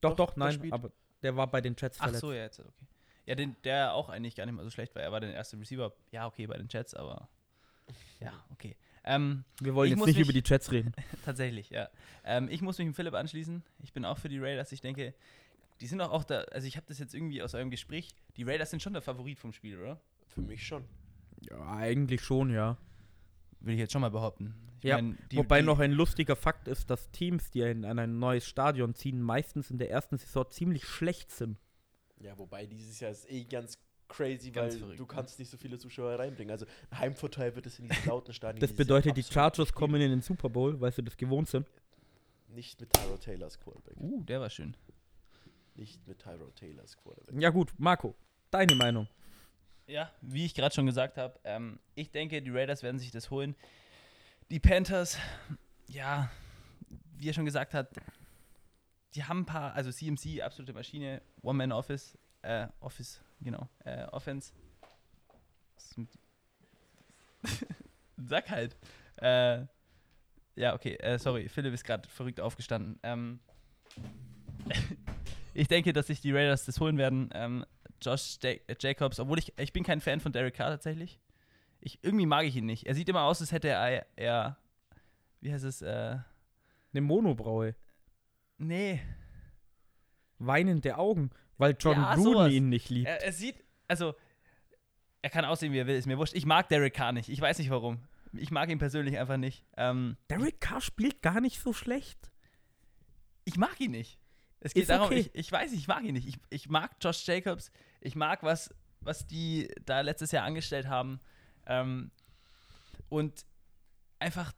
[0.00, 0.92] doch, Doch, doch, nein, aber
[1.22, 2.20] der war bei den Jets Ach verletzt.
[2.20, 2.86] so, ja, jetzt, okay.
[3.26, 5.02] Ja, den, der auch eigentlich gar nicht mal so schlecht war.
[5.02, 5.92] Er war der erste Receiver.
[6.12, 7.28] Ja, okay, bei den Jets, aber.
[8.20, 8.76] Ja, okay.
[9.06, 10.92] Ähm, Wir wollen jetzt nicht mich- über die Jets reden.
[11.24, 11.88] tatsächlich, ja.
[12.24, 13.62] Ähm, ich muss mich mit Philipp anschließen.
[13.82, 14.72] Ich bin auch für die Raiders.
[14.72, 15.12] Ich denke,
[15.80, 16.40] die sind auch, auch da.
[16.52, 18.08] Also, ich habe das jetzt irgendwie aus eurem Gespräch.
[18.36, 20.00] Die Raiders sind schon der Favorit vom Spiel, oder?
[20.28, 20.84] Für mich schon.
[21.40, 22.78] Ja, eigentlich schon, ja.
[23.60, 24.54] Will ich jetzt schon mal behaupten.
[24.78, 27.84] Ich Ja, mein, die- Wobei die, noch ein lustiger Fakt ist, dass Teams, die in
[27.84, 31.58] ein neues Stadion ziehen, meistens in der ersten Saison ziemlich schlecht sind.
[32.24, 35.08] Ja, wobei dieses Jahr ist eh ganz crazy, Ganz weil verrückt, du ne?
[35.08, 36.50] kannst nicht so viele Zuschauer reinbringen.
[36.50, 40.10] Also ein Heimvorteil wird es in diesen lauten Stadien Das bedeutet, die Chargers kommen in
[40.10, 41.66] den Super Bowl, weil sie das gewohnt sind.
[42.48, 43.96] Nicht mit Tyrod Taylors Quarterback.
[43.98, 44.74] Uh, der war schön.
[45.74, 47.40] Nicht mit Tyrod Taylors Quarterback.
[47.40, 48.14] Ja gut, Marco,
[48.50, 49.06] deine Meinung.
[49.86, 53.30] Ja, wie ich gerade schon gesagt habe, ähm, ich denke, die Raiders werden sich das
[53.30, 53.54] holen.
[54.50, 55.18] Die Panthers,
[55.88, 56.30] ja,
[57.18, 57.90] wie er schon gesagt hat,
[59.14, 64.52] die haben ein paar, also CMC, absolute Maschine, One-Man-Office, äh, Office, genau, äh, Offense.
[68.16, 68.76] Sag halt.
[69.16, 69.66] Äh,
[70.56, 72.98] ja, okay, äh, sorry, Philipp ist gerade verrückt aufgestanden.
[73.02, 73.40] Ähm,
[75.54, 77.30] ich denke, dass sich die Raiders das holen werden.
[77.32, 77.64] Ähm,
[78.00, 81.20] Josh äh, Jacobs, obwohl ich, ich bin kein Fan von Derek Carr tatsächlich.
[81.80, 82.86] Ich, irgendwie mag ich ihn nicht.
[82.86, 84.56] Er sieht immer aus, als hätte er, er
[85.40, 86.18] wie heißt es, äh,
[86.92, 87.74] Eine Monobraue.
[88.58, 89.00] Nee,
[90.38, 92.52] Weinende Augen, weil John Ja, Gruden sowas.
[92.52, 93.06] ihn nicht liebt.
[93.08, 94.14] er, er sieht, also,
[95.22, 96.34] er kann aussehen, wie er will, ist mir wurscht.
[96.34, 98.00] Ich mag Derek Carr nicht, ich weiß nicht warum.
[98.32, 99.64] Ich mag ihn persönlich einfach nicht.
[99.76, 102.32] Ähm, Derek Carr spielt gar nicht so schlecht.
[103.44, 104.18] ich mag ihn nicht.
[104.60, 105.18] Es geht Ist darum, okay.
[105.20, 106.26] ich, ich weiß, nicht, ich mag ihn nicht.
[106.26, 107.70] Ich, ich mag Josh Jacobs.
[108.00, 111.20] Ich mag, was, was die da letztes Jahr angestellt haben.
[111.66, 112.10] Ähm,
[113.08, 113.44] und
[114.18, 114.52] einfach,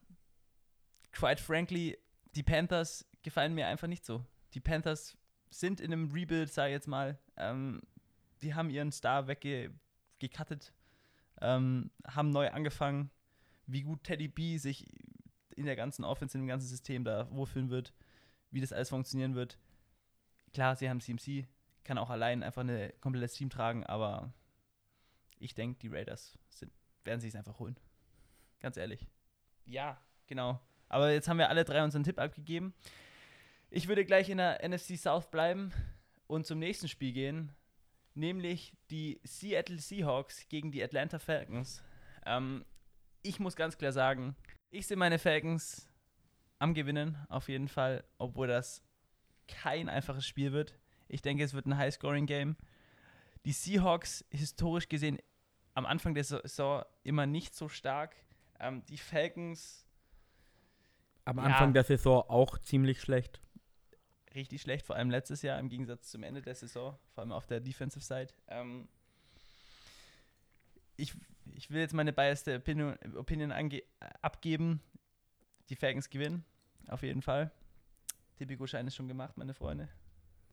[1.13, 1.99] quite frankly,
[2.35, 4.25] die Panthers gefallen mir einfach nicht so.
[4.55, 5.19] Die Panthers
[5.51, 7.19] sind in einem Rebuild, sag ich jetzt mal.
[7.37, 7.83] Ähm,
[8.41, 10.73] die haben ihren Star weggecuttet,
[11.41, 13.11] ähm, haben neu angefangen.
[13.67, 14.87] Wie gut Teddy B sich
[15.57, 17.93] in der ganzen Offense, in dem ganzen System da wohlfühlen wird,
[18.53, 19.59] wie das alles funktionieren wird.
[20.55, 21.49] Klar, sie haben CMC,
[21.83, 24.33] kann auch allein einfach eine komplettes Team tragen, aber
[25.41, 26.71] ich denke, die Raiders sind,
[27.03, 27.77] werden sich es einfach holen.
[28.61, 29.05] Ganz ehrlich.
[29.65, 30.61] Ja, genau.
[30.89, 32.73] Aber jetzt haben wir alle drei unseren Tipp abgegeben.
[33.71, 35.73] Ich würde gleich in der NFC South bleiben
[36.27, 37.53] und zum nächsten Spiel gehen,
[38.15, 41.83] nämlich die Seattle Seahawks gegen die Atlanta Falcons.
[42.25, 42.65] Ähm,
[43.23, 44.37] ich muss ganz klar sagen,
[44.71, 45.89] ich sehe meine Falcons
[46.59, 48.83] am Gewinnen auf jeden Fall, obwohl das
[49.49, 50.79] kein einfaches Spiel wird.
[51.09, 52.57] Ich denke, es wird ein High-Scoring-Game.
[53.45, 55.19] Die Seahawks historisch gesehen
[55.75, 58.17] am Anfang der Saison immer nicht so stark.
[58.59, 59.87] Ähm, die Falcons
[61.27, 61.45] Am Ja.
[61.45, 63.41] Anfang der Saison auch ziemlich schlecht.
[64.37, 67.47] Richtig schlecht, vor allem letztes Jahr im Gegensatz zum Ende der Saison, vor allem auf
[67.47, 68.29] der Defensive Side.
[68.49, 68.89] Ähm,
[70.97, 71.15] ich,
[71.55, 73.83] ich will jetzt meine biased Opinion, Opinion ange,
[74.23, 74.81] abgeben.
[75.69, 76.45] Die Falcons gewinnen,
[76.89, 77.51] auf jeden Fall.
[78.37, 79.89] Tipico-Schein ist schon gemacht, meine Freunde.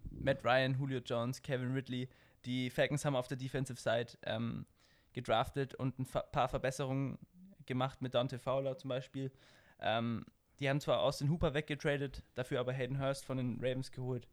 [0.10, 2.10] Matt Ryan, Julio Jones, Kevin Ridley.
[2.46, 4.66] Die Falcons haben auf der Defensive Side ähm,
[5.14, 7.20] gedraftet und ein paar Verbesserungen
[7.66, 9.32] gemacht mit Dante Fowler zum Beispiel.
[9.80, 10.26] Ähm,
[10.60, 14.28] die haben zwar Austin Hooper weggetradet, dafür aber Hayden Hurst von den Ravens geholt.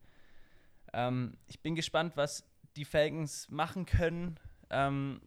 [0.93, 2.45] Ähm, ich bin gespannt, was
[2.77, 4.39] die Falcons machen können.
[4.71, 5.21] Ähm,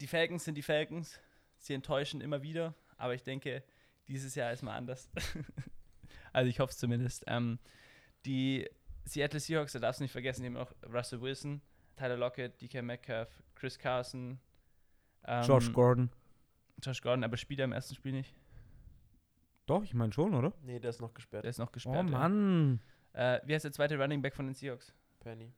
[0.00, 1.20] die Falcons sind die Falcons.
[1.58, 3.62] Sie enttäuschen immer wieder, aber ich denke,
[4.06, 5.10] dieses Jahr ist mal anders.
[6.32, 7.24] also ich hoffe es zumindest.
[7.26, 7.58] Ähm,
[8.24, 8.68] die
[9.04, 11.60] Seattle Seahawks, da darfst du nicht vergessen, die haben auch Russell Wilson,
[11.96, 14.38] Tyler Lockett, DK Metcalf, Chris Carson,
[15.24, 16.10] ähm, Josh Gordon.
[16.82, 18.34] Josh Gordon, aber spielt er im ersten Spiel nicht.
[19.68, 20.52] Doch, ich meine schon, oder?
[20.62, 21.44] Nee, der ist noch gesperrt.
[21.44, 21.96] Der ist noch Oh gesperrt.
[21.96, 22.02] ja.
[22.18, 22.80] Mann.
[23.12, 24.92] Äh, wie heißt der zweite Running Back von den Seahawks?
[25.20, 25.52] Penny.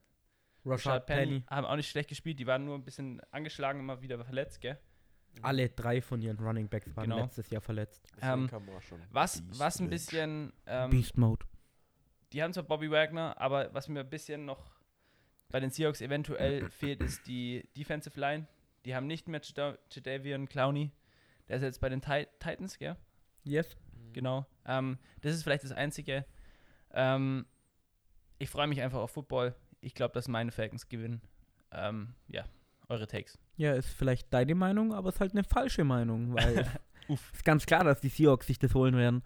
[0.65, 1.43] Rashad Penny.
[1.49, 2.39] Haben auch nicht schlecht gespielt.
[2.39, 4.79] Die waren nur ein bisschen angeschlagen, immer wieder verletzt, gell?
[5.43, 7.23] Alle drei von ihren Running Backs waren Genau.
[7.23, 8.05] letztes Jahr verletzt.
[8.21, 10.53] Ähm, kann man auch schon Was, Beast was ein bisschen.
[10.67, 11.47] Ähm, Beast Mode.
[12.33, 14.73] die haben zwar Bobby Wagner, aber was mir ein bisschen noch
[15.51, 18.49] bei den Seahawks eventuell fehlt, ist die Defensive Line.
[18.85, 20.91] Die haben nicht mehr Jada- Jadavion Clowney.
[21.49, 22.97] Der ist jetzt bei den Ti- Titans, gell?
[23.45, 23.77] Yes.
[24.11, 24.15] Mhm.
[24.15, 24.47] Genau.
[24.67, 26.25] Ähm, das ist vielleicht das Einzige.
[26.93, 27.47] Ähm,
[28.39, 29.55] ich freue mich einfach auf Football.
[29.81, 31.21] Ich glaube, dass meine Falcons gewinnen.
[31.73, 32.45] Ähm, ja,
[32.89, 33.39] eure Takes.
[33.57, 36.67] Ja, ist vielleicht deine Meinung, aber ist halt eine falsche Meinung, weil
[37.09, 37.33] Uff.
[37.33, 39.23] ist ganz klar, dass die Seahawks sich das holen werden.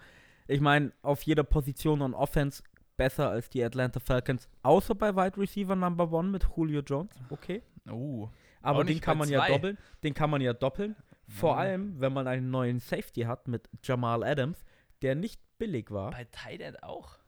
[0.46, 2.62] Ich meine, auf jeder Position on Offense
[2.96, 7.62] besser als die Atlanta Falcons, außer bei Wide Receiver Number One mit Julio Jones, okay.
[7.90, 8.28] Oh.
[8.62, 9.48] Aber den kann man ja zwei.
[9.48, 9.78] doppeln.
[10.02, 10.96] Den kann man ja doppeln.
[11.28, 11.58] Vor Mhm.
[11.58, 14.64] allem, wenn man einen neuen Safety hat mit Jamal Adams,
[15.04, 16.10] der nicht billig war.
[16.10, 16.26] Bei
[16.58, 17.18] End auch.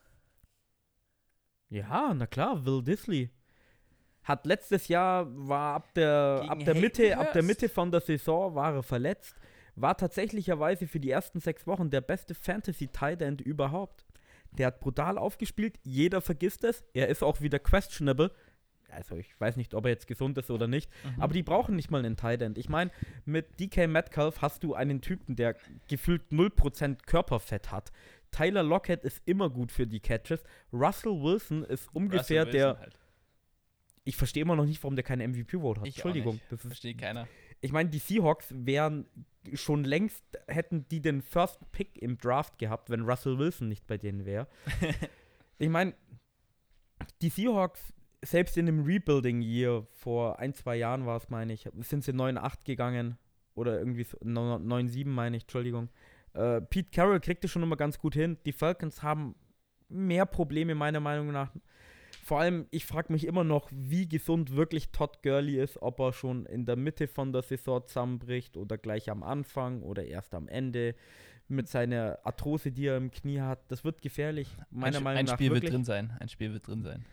[1.69, 3.31] Ja, na klar, Will Disley.
[4.23, 7.43] Hat letztes Jahr, war ab der, Gegen ab der Hayden Mitte, ab der.
[7.43, 9.37] Mitte von der Saison war er verletzt.
[9.75, 14.07] War tatsächlicherweise für die ersten sechs Wochen der beste Fantasy Tight End überhaupt.
[14.53, 16.83] Der hat brutal aufgespielt, jeder vergisst es.
[16.95, 18.33] Er ist auch wieder questionable.
[18.97, 20.91] Also ich weiß nicht, ob er jetzt gesund ist oder nicht.
[21.05, 21.23] Mhm.
[21.23, 22.59] Aber die brauchen nicht mal einen Tight End.
[22.59, 22.91] Ich meine,
[23.25, 25.55] mit DK Metcalf hast du einen Typen, der
[25.89, 27.93] gefühlt 0% Körperfett hat.
[28.31, 30.43] Tyler Lockett ist immer gut für die Catches.
[30.73, 32.67] Russell Wilson ist ungefähr Russell der.
[32.69, 32.99] Wilson halt.
[34.05, 35.89] Ich verstehe immer noch nicht, warum der keine MVP-Vote hat.
[35.89, 36.41] Ich Entschuldigung.
[36.49, 37.27] Das ist, Versteht keiner.
[37.61, 39.07] ich meine, die Seahawks wären
[39.55, 43.99] schon längst, hätten die den First Pick im Draft gehabt, wenn Russell Wilson nicht bei
[43.99, 44.47] denen wäre.
[45.59, 45.95] ich meine,
[47.23, 47.93] die Seahawks,
[48.27, 52.65] selbst in dem Rebuilding-Year, vor ein, zwei Jahren war es, meine ich, sind sie 9-8
[52.65, 53.19] gegangen.
[53.55, 55.89] Oder irgendwie so- 9-7, meine ich, Entschuldigung.
[56.35, 58.37] Äh, Pete Carroll kriegt es schon immer ganz gut hin.
[58.45, 59.35] Die Falcons haben
[59.89, 61.51] mehr Probleme, meiner Meinung nach.
[62.23, 66.13] Vor allem, ich frage mich immer noch, wie gesund wirklich Todd Gurley ist, ob er
[66.13, 70.49] schon in der Mitte von der Saison zusammenbricht oder gleich am Anfang oder erst am
[70.49, 70.95] Ende
[71.49, 73.71] mit seiner Arthrose, die er im Knie hat.
[73.71, 75.35] Das wird gefährlich, meiner ein, Meinung ein nach.
[75.35, 75.63] Spiel wirklich.
[75.65, 76.17] wird drin sein.
[76.19, 77.05] Ein Spiel wird drin sein.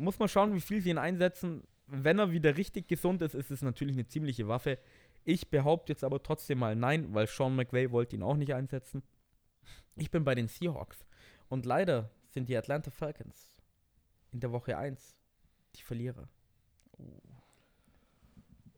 [0.00, 1.62] Muss man schauen, wie viel sie ihn einsetzen.
[1.86, 4.78] Wenn er wieder richtig gesund ist, ist es natürlich eine ziemliche Waffe.
[5.24, 9.02] Ich behaupte jetzt aber trotzdem mal nein, weil Sean McVay wollte ihn auch nicht einsetzen.
[9.96, 11.04] Ich bin bei den Seahawks.
[11.48, 13.52] Und leider sind die Atlanta Falcons
[14.32, 15.14] in der Woche 1
[15.76, 16.26] die Verlierer.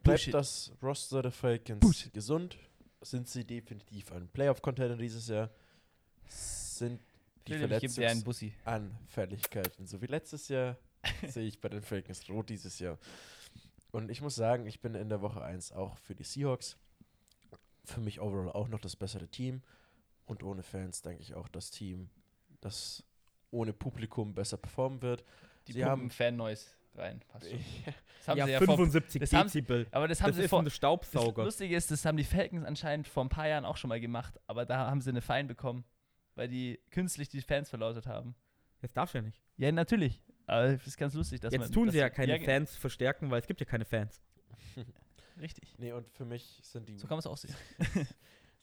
[0.03, 2.13] Bleibt das Roster der Falcons Bullshit.
[2.13, 2.59] gesund?
[3.01, 5.51] Sind sie definitiv ein Playoff-Contender dieses Jahr?
[6.27, 7.01] Sind
[7.47, 10.77] die Verletzungsanfälligkeiten, so wie letztes Jahr,
[11.29, 12.99] sehe ich bei den Falcons rot dieses Jahr.
[13.91, 16.77] Und ich muss sagen, ich bin in der Woche 1 auch für die Seahawks.
[17.85, 19.63] Für mich overall auch noch das bessere Team.
[20.25, 22.09] Und ohne Fans denke ich auch das Team,
[22.61, 23.03] das
[23.51, 25.25] ohne Publikum besser performen wird.
[25.67, 27.21] Die Sie haben- Fan-Noise rein.
[27.29, 27.59] Passt schon.
[28.23, 29.87] Das haben ja, sie ja vor, 75 das haben- Dezibel.
[29.91, 31.43] aber das haben Das sie ist vor, ein Das Staubsauger.
[31.43, 34.39] Lustige ist, das haben die Falcons anscheinend vor ein paar Jahren auch schon mal gemacht,
[34.47, 35.85] aber da haben sie eine Fein bekommen,
[36.37, 38.37] weil die künstlich die Fans verlautet haben.
[38.81, 39.43] Das darfst du ja nicht.
[39.57, 40.23] Ja, natürlich.
[40.47, 41.61] Aber das ist ganz lustig, dass man.
[41.63, 44.21] Jetzt tun dass sie ja keine ge- Fans verstärken, weil es gibt ja keine Fans.
[45.41, 45.75] Richtig.
[45.79, 47.55] Nee, und für mich sind die So kann man es auch sehen.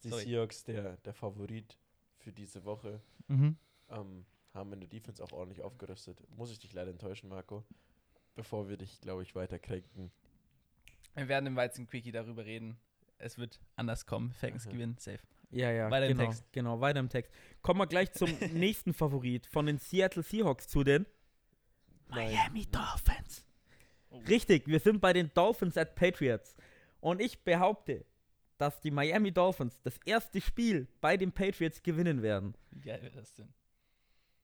[0.04, 0.24] die Sorry.
[0.24, 1.78] Seahawks der, der Favorit
[2.18, 3.02] für diese Woche.
[3.28, 3.58] Mhm.
[3.90, 6.22] Ähm, haben in der Defense auch ordentlich aufgerüstet.
[6.36, 7.64] Muss ich dich leider enttäuschen, Marco.
[8.36, 10.12] Bevor wir dich, glaube ich, weiter kränken.
[11.16, 12.78] Wir werden im Weizen-Quickie darüber reden.
[13.18, 14.32] Es wird anders kommen.
[14.34, 14.70] Falcons Mhm.
[14.72, 15.20] gewinnen, safe.
[15.52, 16.46] Ja, ja, Weiter im genau, Text.
[16.52, 17.32] genau, weiter im Text.
[17.62, 21.06] Kommen wir gleich zum nächsten Favorit von den Seattle Seahawks zu den
[22.10, 22.38] Nein.
[22.72, 23.46] Dolphins.
[24.28, 26.56] Richtig, wir sind bei den Dolphins at Patriots.
[27.00, 28.06] Und ich behaupte,
[28.58, 32.56] dass die Miami Dolphins das erste Spiel bei den Patriots gewinnen werden.
[32.72, 33.54] Wie geil wäre das denn?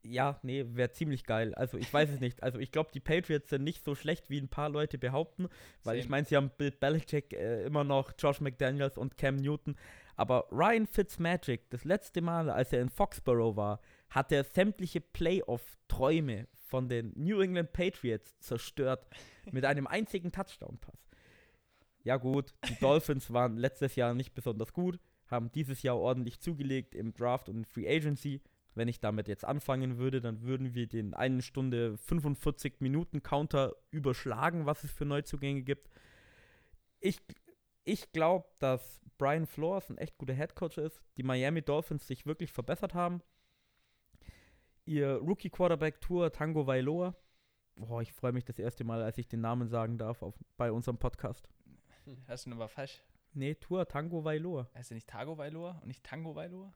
[0.03, 1.55] Ja, nee, wäre ziemlich geil.
[1.55, 2.43] Also ich weiß es nicht.
[2.43, 5.49] Also ich glaube, die Patriots sind nicht so schlecht, wie ein paar Leute behaupten.
[5.83, 6.11] Weil ich Same.
[6.11, 9.75] meine, sie haben Bill Belichick äh, immer noch, Josh McDaniels und Cam Newton.
[10.15, 16.47] Aber Ryan Fitzmagic, das letzte Mal, als er in Foxborough war, hat er sämtliche Playoff-Träume
[16.75, 19.07] von den New England Patriots zerstört
[19.53, 21.07] mit einem einzigen Touchdown-Pass.
[22.03, 26.93] Ja gut, die Dolphins waren letztes Jahr nicht besonders gut, haben dieses Jahr ordentlich zugelegt
[26.93, 28.41] im Draft und Free Agency.
[28.73, 33.73] Wenn ich damit jetzt anfangen würde, dann würden wir den 1 Stunde 45 Minuten Counter
[33.91, 35.89] überschlagen, was es für Neuzugänge gibt.
[36.99, 37.21] Ich,
[37.85, 42.51] ich glaube, dass Brian Flores ein echt guter Headcoach ist, die Miami Dolphins sich wirklich
[42.51, 43.21] verbessert haben.
[44.85, 47.15] Ihr Rookie Quarterback Tour Tango Vailoa.
[47.75, 50.71] Boah, ich freue mich das erste Mal, als ich den Namen sagen darf auf, bei
[50.71, 51.49] unserem Podcast.
[52.27, 53.01] Hast du aber falsch?
[53.33, 54.69] Nee, Tour Tango Vailoa.
[54.75, 56.73] Heißt der nicht Tago Vailoa und nicht Tango Vailoa?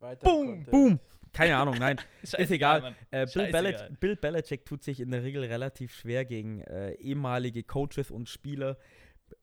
[0.00, 1.00] Weiter Boom, boom.
[1.32, 2.00] Keine Ahnung, nein.
[2.24, 2.96] Scheißegal, egal.
[3.10, 3.62] Äh, Bill, Scheißegal.
[3.62, 8.28] Belich Bill Belichick tut sich in der Regel relativ schwer gegen äh, ehemalige Coaches und
[8.28, 8.78] Spieler.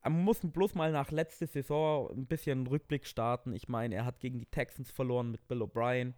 [0.03, 3.53] Man muss bloß mal nach letzter Saison ein bisschen Rückblick starten.
[3.53, 6.13] Ich meine, er hat gegen die Texans verloren mit Bill O'Brien.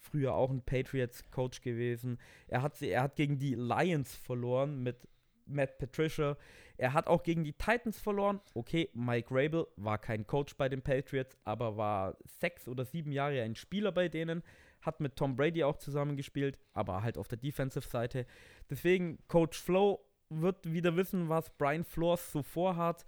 [0.00, 2.18] Früher auch ein Patriots-Coach gewesen.
[2.48, 5.08] Er hat, sie, er hat gegen die Lions verloren mit
[5.46, 6.36] Matt Patricia.
[6.76, 8.40] Er hat auch gegen die Titans verloren.
[8.54, 13.42] Okay, Mike Rabel war kein Coach bei den Patriots, aber war sechs oder sieben Jahre
[13.42, 14.42] ein Spieler bei denen.
[14.82, 18.26] Hat mit Tom Brady auch zusammengespielt, aber halt auf der Defensive-Seite.
[18.70, 23.06] Deswegen, Coach Flo wird wieder wissen, was Brian Flores so vorhat.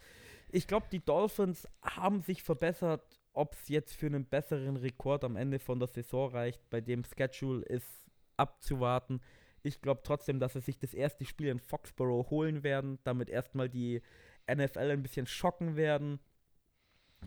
[0.50, 3.17] Ich glaube, die Dolphins haben sich verbessert.
[3.38, 7.04] Ob es jetzt für einen besseren Rekord am Ende von der Saison reicht, bei dem
[7.04, 9.20] Schedule ist abzuwarten.
[9.62, 13.68] Ich glaube trotzdem, dass sie sich das erste Spiel in Foxborough holen werden, damit erstmal
[13.68, 14.02] die
[14.52, 16.18] NFL ein bisschen schocken werden.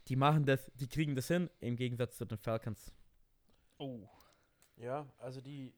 [0.09, 2.91] Die machen das, die kriegen das hin, im Gegensatz zu den Falcons.
[3.77, 4.09] Oh.
[4.75, 5.73] Ja, also die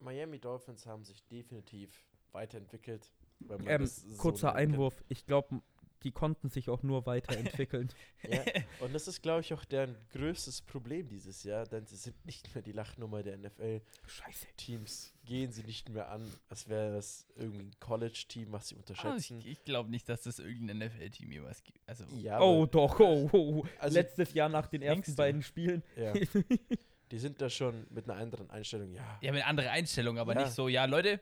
[0.00, 3.10] Miami Dolphins haben sich definitiv weiterentwickelt.
[3.38, 4.56] wenn man Ähm, so kurzer kann.
[4.58, 5.62] Einwurf, ich glaube,
[6.02, 7.88] die konnten sich auch nur weiterentwickeln.
[8.28, 8.42] Ja,
[8.80, 12.54] und das ist, glaube ich, auch deren größtes Problem dieses Jahr, denn sie sind nicht
[12.54, 13.82] mehr die Lachnummer der NFL-Teams.
[14.06, 14.46] Scheiße.
[15.24, 18.90] Gehen sie nicht mehr an, als wäre das irgendwie ein College-Team, was sie Ah, ich
[18.90, 19.40] unterschätzen.
[19.44, 21.78] ich glaube nicht, dass das irgendein NFL-Team jemals gibt.
[21.86, 23.64] Also, ja, Oh, aber- doch, oh, oh.
[23.78, 25.82] Also- Letztes Jahr nach den ersten beiden Spielen.
[25.96, 26.12] ja.
[27.10, 29.18] Die sind da schon mit einer anderen Einstellung, ja.
[29.20, 30.42] ja, mit andere Einstellung, aber Ja.
[30.42, 31.20] nicht so, ja, Leute,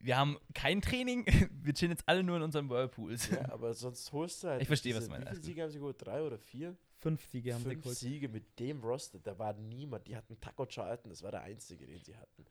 [0.00, 1.24] wir haben kein Training,
[1.62, 3.30] wir chillen jetzt alle nur in unseren Whirlpools.
[3.30, 4.62] Ja, aber sonst holst du halt.
[4.62, 5.96] Ich verstehe, was diese- du meinst, Wie viele Siege haben sie geholt?
[5.98, 6.76] Drei oder vier?
[7.00, 7.98] Fünf Siege haben sie Fünf geholt.
[7.98, 9.18] Siege mit dem Roster.
[9.20, 10.06] Da war niemand.
[10.08, 12.44] Die hatten Taco Charlton, das war der einzige, den sie hatten.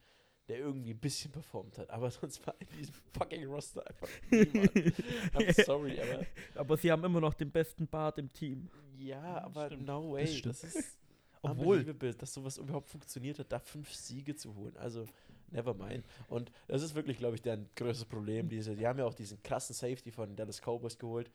[0.48, 1.90] Der irgendwie ein bisschen performt hat.
[1.90, 4.72] Aber sonst war in diesem fucking Roster einfach niemand.
[5.34, 6.24] I'm sorry, aber.
[6.54, 8.70] Aber sie haben immer noch den besten Bart im Team.
[8.96, 9.86] Ja, aber stimmt.
[9.86, 10.26] no Das way.
[10.26, 10.46] stimmt.
[10.62, 10.98] Das, ist
[11.42, 11.84] Obwohl-
[12.14, 14.76] dass sowas überhaupt funktioniert hat, da fünf Siege zu holen.
[14.78, 15.04] Also,
[15.50, 16.04] never mind.
[16.28, 18.48] Und das ist wirklich, glaube ich, deren größtes Problem.
[18.48, 21.30] Diese, die haben ja auch diesen krassen Safety von Dallas Cowboys geholt.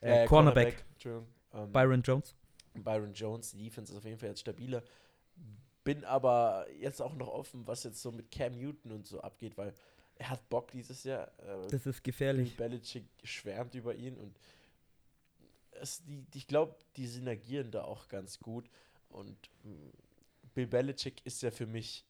[0.00, 0.84] Äh, Cornerback.
[0.94, 1.26] Entschuldigung.
[1.52, 2.34] Ähm, Byron Jones.
[2.74, 3.50] Byron Jones.
[3.52, 4.82] Die Defense ist auf jeden Fall jetzt stabiler.
[5.84, 9.56] Bin aber jetzt auch noch offen, was jetzt so mit Cam Newton und so abgeht,
[9.56, 9.72] weil
[10.16, 11.28] er hat Bock dieses Jahr.
[11.38, 12.56] Äh, Das ist gefährlich.
[12.56, 14.38] Belichick schwärmt über ihn und
[15.72, 18.68] es, die, die- ich glaube, die synergieren da auch ganz gut.
[19.08, 19.72] Und mh,
[20.54, 22.04] Bill Belichick ist ja für mich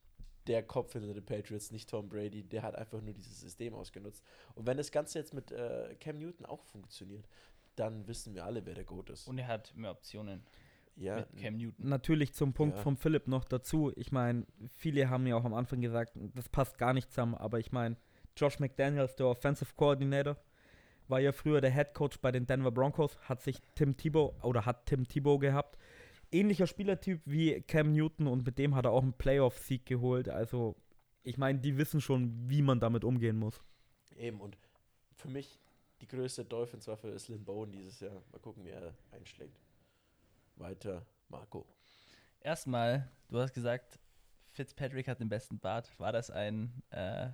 [0.46, 2.42] der Kopf hinter den Patriots, nicht Tom Brady.
[2.42, 4.24] Der hat einfach nur dieses System ausgenutzt.
[4.54, 7.28] Und wenn das Ganze jetzt mit äh, Cam Newton auch funktioniert,
[7.76, 9.28] dann wissen wir alle, wer der Goat ist.
[9.28, 10.42] Und er hat mehr Optionen
[10.96, 11.88] ja, mit Cam Newton.
[11.88, 12.82] Natürlich zum Punkt Ja.
[12.82, 13.92] vom Philipp noch dazu.
[13.96, 17.58] Ich meine, viele haben ja auch am Anfang gesagt, das passt gar nicht zusammen, aber
[17.58, 17.96] ich meine,
[18.36, 20.36] Josh McDaniels, der Offensive Coordinator,
[21.08, 24.64] war ja früher der Head Coach bei den Denver Broncos, hat sich Tim Tebow oder
[24.64, 25.76] hat Tim Tebow gehabt.
[26.32, 30.28] Ähnlicher Spielertyp wie Cam Newton und mit dem hat er auch einen Playoff-Sieg geholt.
[30.28, 30.76] Also,
[31.22, 33.62] ich meine, die wissen schon, wie man damit umgehen muss.
[34.16, 34.56] Eben, und
[35.12, 35.58] für mich
[36.00, 38.22] die größte Dolphins-Waffe ist Lynn Bowen dieses Jahr.
[38.32, 39.60] Mal gucken, wie er einschlägt.
[40.56, 41.66] Weiter, Marco.
[42.40, 43.98] Erstmal, du hast gesagt,
[44.50, 45.92] Fitzpatrick hat den besten Bart.
[45.98, 47.28] War das ein äh,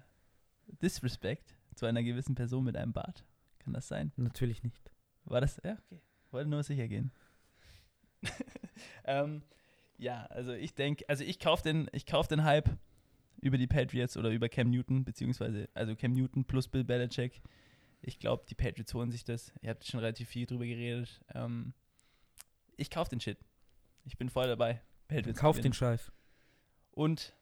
[0.82, 3.24] Disrespect zu einer gewissen Person mit einem Bart?
[3.58, 4.12] Kann das sein?
[4.16, 4.90] Natürlich nicht.
[5.24, 5.60] War das?
[5.64, 6.00] Ja, okay.
[6.30, 7.12] Wollte nur sicher gehen.
[9.04, 9.42] ähm,
[9.98, 12.70] ja, also ich denke, also ich kaufe den, ich kauf den Hype
[13.40, 17.42] über die Patriots oder über Cam Newton, beziehungsweise also Cam Newton plus Bill Belichick.
[18.02, 19.52] Ich glaube, die Patriots holen sich das.
[19.62, 21.20] Ihr habt schon relativ viel drüber geredet.
[21.34, 21.72] Ähm,
[22.76, 23.38] ich kaufe den Shit.
[24.04, 24.80] Ich bin voll dabei.
[25.08, 25.72] Patriots Kauf den.
[25.72, 26.12] Scheiß.
[26.92, 27.34] Und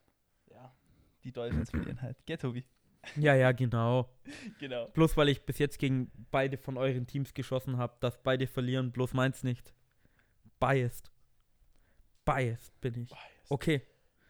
[0.51, 0.74] ja,
[1.22, 2.24] die Dolphins verlieren halt.
[2.26, 2.64] Get Tobi.
[3.16, 4.09] Ja, ja, genau.
[4.59, 4.89] Genau.
[4.89, 8.93] Bloß weil ich bis jetzt gegen beide von euren Teams geschossen habe, dass beide verlieren,
[8.93, 9.74] bloß meins nicht.
[10.61, 11.11] Biased.
[12.25, 13.11] Biased bin ich.
[13.49, 13.83] Okay.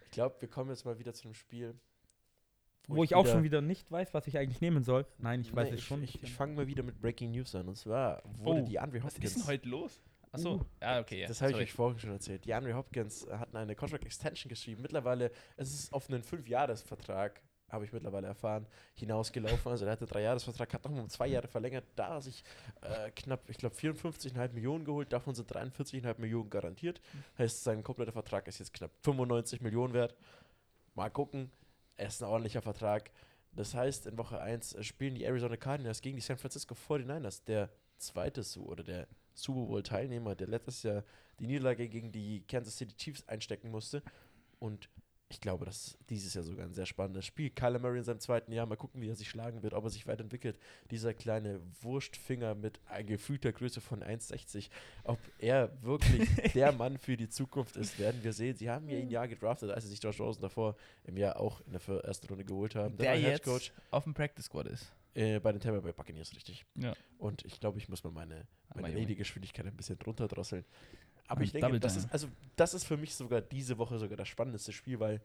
[0.04, 1.78] Ich glaube, wir kommen jetzt mal wieder zu einem Spiel.
[2.86, 5.06] Wo, ich auch schon wieder nicht weiß, was ich eigentlich nehmen soll.
[5.18, 6.02] Nein, ich weiß Nee, es schon.
[6.02, 7.66] Ich, ich fange mal wieder mit Breaking News an.
[7.66, 9.36] Und zwar wurde Oh, die Andre Was Hopkins.
[9.36, 10.02] ist denn heute los?
[10.32, 11.20] Achso, Uh, ja, okay.
[11.22, 11.28] Ja.
[11.28, 12.44] Das habe ich euch vorhin schon erzählt.
[12.44, 14.82] Die Andre Hopkins äh, hat eine Contract Extension geschrieben.
[14.82, 17.40] Mittlerweile, es ist auf einen Fünfjahresvertrag,
[17.74, 19.70] habe ich mittlerweile erfahren, hinausgelaufen.
[19.70, 21.84] Also er hatte einen Dreijahresvertrag, hat nochmal um zwei Jahre verlängert.
[21.96, 22.42] Da sich
[22.80, 25.12] äh, knapp, ich glaube, 54,5 Millionen geholt.
[25.12, 27.00] Davon sind 43,5 Millionen garantiert.
[27.38, 30.14] Heißt, sein kompletter Vertrag ist jetzt knapp 95 Millionen wert.
[30.94, 31.50] Mal gucken.
[31.96, 33.10] Er ist ein ordentlicher Vertrag.
[33.52, 37.44] Das heißt, in Woche 1 spielen die Arizona Cardinals gegen die San Francisco 49ers.
[37.44, 41.04] Der zweite oder der Super Bowl-Teilnehmer, der letztes Jahr
[41.38, 44.02] die Niederlage gegen die Kansas City Chiefs einstecken musste.
[44.58, 44.88] Und
[45.28, 47.50] ich glaube, das ist dieses Jahr sogar ein sehr spannendes Spiel.
[47.50, 49.90] Kyler Murray in seinem zweiten Jahr, mal gucken, wie er sich schlagen wird, ob er
[49.90, 50.58] sich weiterentwickelt.
[50.90, 54.68] Dieser kleine Wurstfinger mit gefühlter Größe von 1,60.
[55.02, 58.56] Ob er wirklich der Mann für die Zukunft ist, werden wir sehen.
[58.56, 61.60] Sie haben ja ihn ja gedraftet, als sie sich Josh Rosen davor im Jahr auch
[61.62, 62.96] in der ersten Runde geholt haben.
[62.96, 64.92] Der war jetzt Headcoach, auf dem Practice Squad ist.
[65.14, 66.64] äh, bei den Tampa Bay Buccaneers, richtig.
[66.76, 66.94] Ja.
[67.18, 69.00] Und ich glaube, ich muss mal meine, meine Junge.
[69.00, 70.64] Redegeschwindigkeit ein bisschen runterdrosseln.
[71.28, 72.04] Aber ich denke, Double das Down.
[72.04, 75.20] ist, also, das ist für mich sogar diese Woche sogar das spannendste Spiel, weil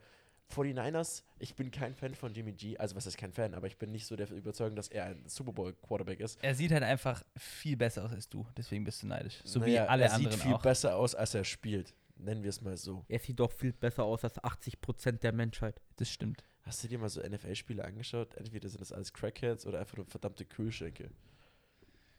[0.53, 3.77] 49ers, ich bin kein Fan von Jimmy G, also was ist kein Fan, aber ich
[3.77, 6.39] bin nicht so der Überzeugung, dass er ein Super Bowl Quarterback ist.
[6.43, 9.41] Er sieht halt einfach viel besser aus als du, deswegen bist du neidisch.
[9.43, 10.61] So wie Naja, alle er anderen sieht viel auch.
[10.61, 11.93] besser aus, als er spielt.
[12.17, 13.05] Nennen wir es mal so.
[13.07, 15.79] Er sieht doch viel besser aus als 80% der Menschheit.
[15.97, 16.43] Das stimmt.
[16.63, 18.33] Hast du dir mal so NFL-Spiele angeschaut?
[18.35, 21.11] Entweder sind das alles Crackheads oder einfach nur verdammte Kühlschränke.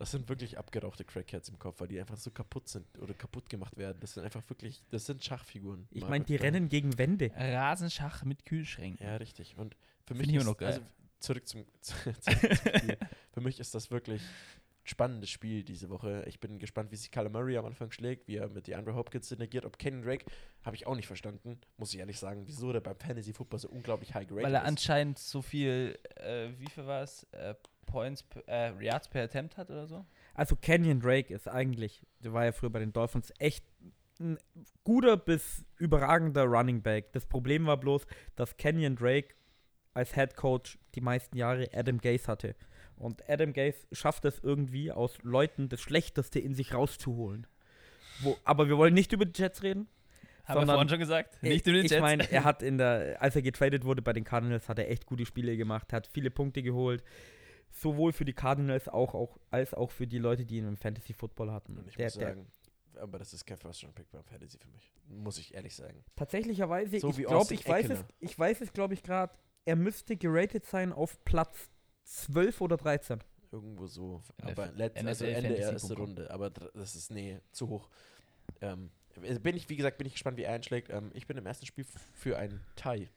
[0.01, 3.51] Das sind wirklich abgerauchte Crackheads im Kopf, weil die einfach so kaputt sind oder kaputt
[3.51, 3.99] gemacht werden.
[4.01, 5.87] Das sind einfach wirklich, das sind Schachfiguren.
[5.91, 7.31] Ich meine, die rennen gegen Wände.
[7.37, 9.07] Rasenschach mit Kühlschränken.
[9.07, 9.59] Ja, richtig.
[9.59, 9.77] Und
[10.07, 10.69] für Find mich ich immer ist, noch geil.
[10.69, 10.81] also
[11.19, 12.97] zurück zum, zurück zum Spiel.
[13.35, 14.23] Für mich ist das wirklich
[14.85, 16.25] spannendes Spiel diese Woche.
[16.27, 19.29] Ich bin gespannt, wie sich Kyler Murray am Anfang schlägt, wie er mit DeAndre Hopkins
[19.29, 19.65] synergiert.
[19.65, 20.25] Ob Kenny Drake,
[20.65, 23.69] habe ich auch nicht verstanden, muss ich ehrlich sagen, wieso der beim Fantasy Football so
[23.69, 24.69] unglaublich high graded Weil er ist.
[24.69, 27.55] anscheinend so viel, äh, wie viel war es, äh,
[27.87, 30.05] Points, per- äh, Yards per Attempt hat oder so.
[30.35, 33.65] Also Canyon Drake ist eigentlich, der war ja früher bei den Dolphins, echt
[34.21, 34.39] ein
[34.85, 37.13] guter bis überragender Running Back.
[37.13, 38.07] Das Problem war bloß,
[38.37, 39.35] dass Canyon Drake
[39.93, 42.55] als Head Coach die meisten Jahre Adam Gase hatte.
[43.01, 47.47] Und Adam Gase schafft es irgendwie, aus Leuten das Schlechteste in sich rauszuholen.
[48.21, 49.89] Wo, aber wir wollen nicht über die Jets reden.
[50.45, 51.43] Haben wir vorhin schon gesagt.
[51.43, 52.03] Nicht über den ich Jets.
[52.03, 55.07] meine, er hat in der, als er getradet wurde bei den Cardinals, hat er echt
[55.07, 57.03] gute Spiele gemacht, hat viele Punkte geholt.
[57.71, 61.15] Sowohl für die Cardinals auch, auch, als auch für die Leute, die ihn im Fantasy
[61.15, 61.79] Football hatten.
[61.79, 62.47] Und ich Der- muss der- sagen,
[63.01, 64.93] aber das ist kein First-Round-Pick beim Fantasy für mich.
[65.09, 66.05] Muss ich ehrlich sagen.
[66.17, 69.33] Tatsächlicherweise, So ich glaube, ich weiß es, ich weiß es, glaube ich, gerade,
[69.65, 71.71] er müsste geratet sein auf Platz
[72.11, 73.21] 12 oder 13.
[73.53, 74.23] Irgendwo so.
[74.43, 75.95] NFL Aber letzt, also Ende Fantasy erste.
[75.97, 76.31] Runde.
[76.31, 77.89] Aber das ist, nee, zu hoch.
[78.61, 78.91] Ähm,
[79.43, 80.91] bin ich, wie gesagt, bin ich gespannt, wie er einschlägt.
[80.91, 81.85] Ähm, ich bin im ersten Spiel
[82.15, 83.09] für einen Tie.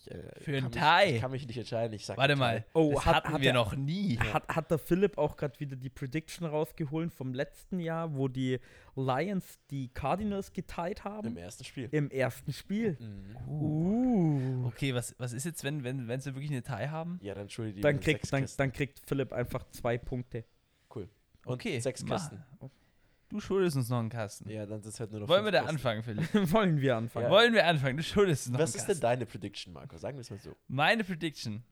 [0.00, 1.14] Ich, äh, Für einen Tie?
[1.16, 1.92] Ich kann mich nicht entscheiden.
[1.94, 2.64] Ich sag Warte mal.
[2.72, 4.16] Oh, das hat- hatten hat wir er- noch nie.
[4.18, 8.60] Hat, hat der Philipp auch gerade wieder die Prediction rausgeholt vom letzten Jahr, wo die
[8.94, 11.26] Lions die Cardinals geteilt haben?
[11.28, 11.88] Im ersten Spiel.
[11.90, 12.96] Im ersten Spiel.
[13.00, 13.36] Mhm.
[13.48, 14.07] Uh.
[14.66, 17.18] Okay, was, was ist jetzt, wenn, wenn, wenn sie wirklich eine Tie haben?
[17.22, 18.58] Ja, dann entschuldige Dann sechs kriegt, dann, Kisten.
[18.58, 20.44] dann kriegt Philipp einfach zwei Punkte.
[21.44, 22.16] Und Okay, sechs mach.
[22.30, 22.44] Kisten.
[23.30, 24.50] Du schuldest uns noch einen Kasten.
[24.50, 25.76] Ja, dann es halt nur noch Wollen wir da Kisten.
[25.76, 26.34] anfangen, Philipp?
[26.52, 27.26] Wollen wir anfangen?
[27.26, 27.30] Ja.
[27.30, 27.96] Wollen wir anfangen?
[27.96, 29.00] Du schuldest uns noch Was einen ist denn Kasten.
[29.02, 29.96] deine Prediction, Marco?
[29.96, 30.54] Sagen wir es mal so.
[30.66, 31.62] Meine Prediction.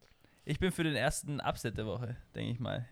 [0.44, 2.86] Ich bin für den ersten Upset der Woche, denke ich mal.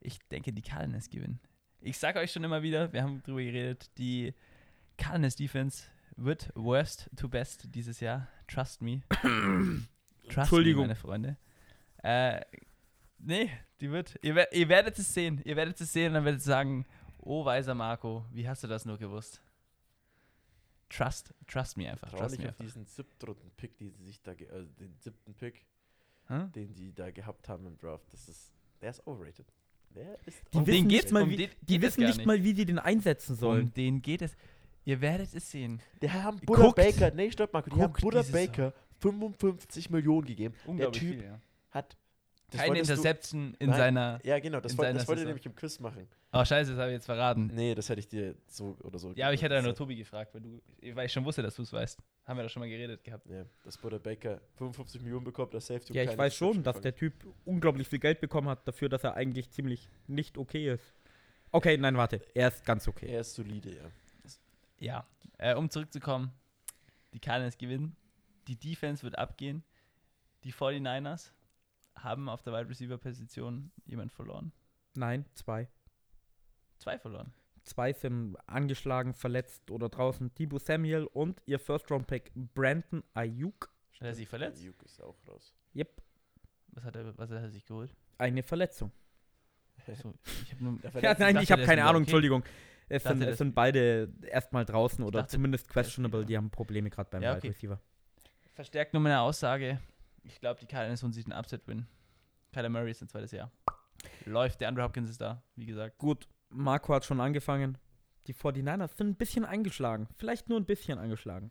[0.00, 1.40] Ich denke, die Cardinals gewinnen.
[1.80, 4.32] Ich sage euch schon immer wieder, wir haben drüber geredet, die
[4.96, 5.84] Cardinals Defense
[6.18, 8.28] wird worst to best dieses Jahr.
[8.46, 9.02] Trust me.
[10.24, 10.82] Trust Entschuldigung.
[10.82, 11.36] me, meine Freunde.
[12.02, 12.40] Äh,
[13.18, 13.50] nee,
[13.80, 14.18] die wird.
[14.22, 15.40] Ihr, ihr werdet es sehen.
[15.44, 16.86] Ihr werdet es sehen und dann werdet ihr sagen,
[17.18, 19.40] oh weiser Marco, wie hast du das nur gewusst?
[20.90, 22.08] Trust, trust me einfach.
[22.10, 22.64] Trau Trust nicht me auf einfach.
[22.64, 25.66] diesen siebten Pick, die sie sich da, ge- äh, den siebten Pick,
[26.28, 26.46] Hä?
[26.54, 28.10] den die da gehabt haben im Draft.
[28.12, 29.46] Das ist, der ist overrated.
[29.94, 32.16] Der ist Die Um wissen den nicht geht's, mal, um wie, den die wissen nicht
[32.18, 32.26] nicht.
[32.26, 33.66] mal, wie die den einsetzen sollen.
[33.66, 34.34] Um den geht es.
[34.84, 35.80] Ihr werdet es sehen.
[36.00, 36.76] Die haben Buddha Guckt.
[36.76, 40.54] Baker, nee, stopp, Marco, die haben Buddha Baker 55 Millionen gegeben.
[40.66, 41.40] Der Typ viel, ja.
[41.70, 41.96] hat
[42.50, 44.20] Das Keine wolltest du- Interception in Nein, seiner.
[44.24, 45.24] Ja, genau, das, wollte, das Saison.
[45.26, 46.08] nämlich im Quiz machen.
[46.32, 47.50] Oh, scheiße, das habe ich jetzt verraten.
[47.54, 49.74] Nee, das hätte ich dir so oder so Ja, aber ich hätte ja nur.
[49.74, 50.60] Tobi gefragt, weil, du,
[50.94, 51.98] weil ich schon wusste, dass du es weißt.
[52.26, 53.26] Haben wir da schon mal geredet gehabt.
[53.30, 55.92] Ja, dass Butter Baker 55 Millionen bekommt, das Safety.
[55.94, 56.94] Ja, ich weiß schon, Interception dass der.
[56.94, 57.14] Typ
[57.44, 60.94] unglaublich viel Geld bekommen hat dafür, dass er eigentlich ziemlich nicht okay ist.
[61.50, 62.20] Okay, nein, warte.
[62.34, 63.06] Er ist ganz okay.
[63.06, 63.90] Er ist solide, ja.
[64.78, 65.06] Ja,
[65.38, 66.32] äh, um zurückzukommen,
[67.12, 67.96] die Cardinals gewinnen,
[68.46, 69.62] die Defense wird abgehen,
[70.44, 71.32] die 49ers
[71.96, 74.52] haben auf der Wide Receiver Position jemand verloren.
[74.94, 75.68] Nein, zwei.
[76.78, 77.32] Zwei verloren.
[77.64, 80.32] Zwei sind angeschlagen, verletzt oder draußen.
[80.34, 83.70] Debo Samuel und ihr First-Round-Pick Brandon Ayuk.
[83.94, 84.62] Hat er sich verletzt?
[84.62, 85.52] Ayuk ist auch raus.
[85.74, 86.00] Yep,
[86.68, 87.94] Was hat er, was hat er sich geholt?
[88.16, 88.90] eine Verletzung.
[89.86, 92.10] So, ich hab nur, Ja, nein, ich habe keine Ahnung, okay.
[92.10, 92.42] Entschuldigung.
[92.88, 96.24] Es, dachte, sind, es sind beide erstmal draußen oder dachte, zumindest questionable.
[96.24, 97.48] Die haben Probleme gerade beim Ja, Wide okay.
[97.48, 97.80] Receiver.
[98.54, 99.78] verstärkt nur meine Aussage.
[100.24, 101.86] Ich glaube, die Cardinals holen sich einen Upset-Win.
[102.52, 103.50] Kyler Murray ist ein zweites Jahr.
[104.24, 105.98] Läuft, der Andrew Hopkins ist da, wie gesagt.
[105.98, 107.78] Gut, Marco hat schon angefangen.
[108.26, 110.08] Die 49ers sind ein bisschen eingeschlagen.
[110.16, 111.50] Vielleicht nur ein bisschen angeschlagen.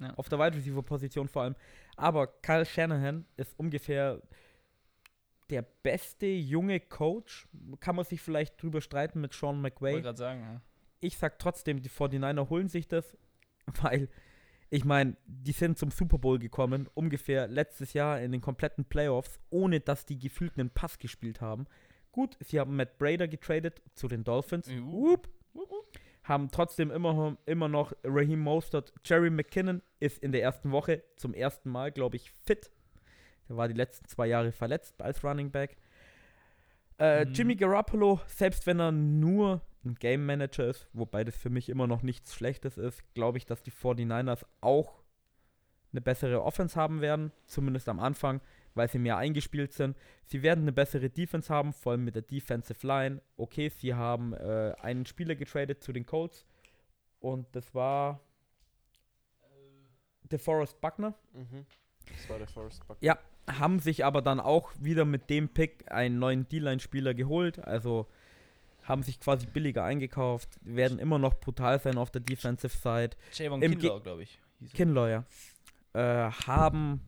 [0.00, 0.12] Ja.
[0.14, 1.56] Auf der Wide Receiver Position vor allem.
[1.96, 4.20] Aber Kyle Shanahan ist ungefähr
[5.50, 7.48] der beste junge Coach.
[7.80, 9.92] Kann man sich vielleicht drüber streiten mit Sean Ich McVay.
[9.92, 10.60] wollte gerade sagen, ja.
[11.00, 13.16] Ich sag trotzdem, die 49er holen sich das,
[13.82, 14.08] weil
[14.70, 19.38] ich meine, die sind zum Super Bowl gekommen, ungefähr letztes Jahr in den kompletten Playoffs,
[19.50, 21.66] ohne dass die gefühlt einen Pass gespielt haben.
[22.10, 24.68] Gut, sie haben Matt Brader getradet zu den Dolphins.
[24.68, 25.16] Uh.
[26.24, 28.92] Haben trotzdem immer, immer noch Raheem Mostert.
[29.04, 32.70] Jerry McKinnon ist in der ersten Woche zum ersten Mal, glaube ich, fit.
[33.48, 35.76] Der war die letzten zwei Jahre verletzt als Running Back.
[36.98, 37.32] Äh, Mhm.
[37.32, 41.86] Jimmy Garoppolo, selbst wenn er nur ein Game Manager ist, wobei das für mich immer
[41.86, 45.02] noch nichts Schlechtes ist, glaube ich, dass die 49ers auch
[45.92, 48.40] eine bessere Offense haben werden, zumindest am Anfang,
[48.74, 49.96] weil sie mehr eingespielt sind.
[50.24, 53.20] Sie werden eine bessere Defense haben, vor allem mit der Defensive Line.
[53.36, 56.46] Okay, sie haben äh, einen Spieler getradet zu den Colts
[57.20, 58.20] und das war
[60.30, 61.14] DeForest Buckner.
[61.32, 61.66] Mhm.
[62.08, 62.96] Das war der Forrest Buck.
[63.00, 67.58] Ja, haben sich aber dann auch wieder mit dem Pick einen neuen D-Line-Spieler geholt.
[67.58, 68.06] Also
[68.82, 73.10] haben sich quasi billiger eingekauft, werden immer noch brutal sein auf der Defensive Side.
[73.32, 74.38] Javon Kinlaw, glaube ich.
[74.74, 75.24] Kinlaw, ja.
[75.94, 77.00] Äh, haben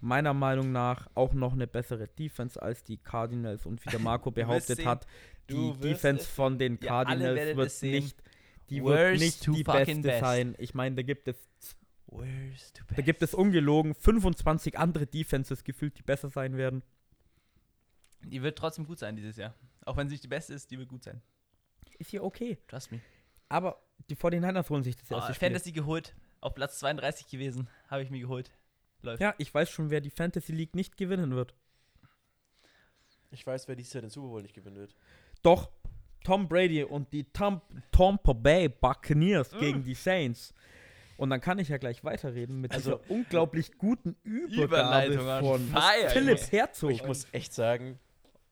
[0.00, 4.30] meiner Meinung nach auch noch eine bessere Defense als die Cardinals und wie der Marco
[4.30, 5.06] behauptet hat,
[5.48, 8.22] die Defense von den Cardinals werdet wird nicht,
[8.70, 10.20] die wird nicht die beste best.
[10.20, 10.54] sein.
[10.58, 11.36] Ich meine, da gibt es
[12.96, 16.82] Da gibt es ungelogen 25 andere Defenses gefühlt, die besser sein werden.
[18.22, 19.54] Die wird trotzdem gut sein dieses Jahr.
[19.84, 21.20] Auch wenn sie nicht die beste ist, die wird gut sein.
[21.98, 22.58] Ist hier okay.
[22.68, 23.00] Trust me.
[23.48, 25.48] Aber die 49ers holen sich das Oh, erste Spiel.
[25.48, 26.14] Fantasy geholt.
[26.40, 27.68] Auf Platz 32 gewesen.
[27.88, 28.50] Habe ich mir geholt.
[29.02, 29.20] Läuft.
[29.20, 31.54] Ja, ich weiß schon, wer die Fantasy League nicht gewinnen wird.
[33.30, 34.94] Ich weiß, wer dieses Jahr den Super Bowl nicht gewinnen wird.
[35.42, 35.70] Doch,
[36.22, 37.60] Tom Brady und die Tom,
[37.90, 39.58] Tampa Bay Buccaneers Mm.
[39.58, 40.54] gegen die Saints.
[41.16, 44.62] Und dann kann ich ja gleich weiterreden mit Also- dieser unglaublich guten Übergabe
[45.14, 46.52] Überleitung von fire, Philipp.
[46.52, 46.90] Herzog.
[46.90, 47.98] Ich muss echt sagen,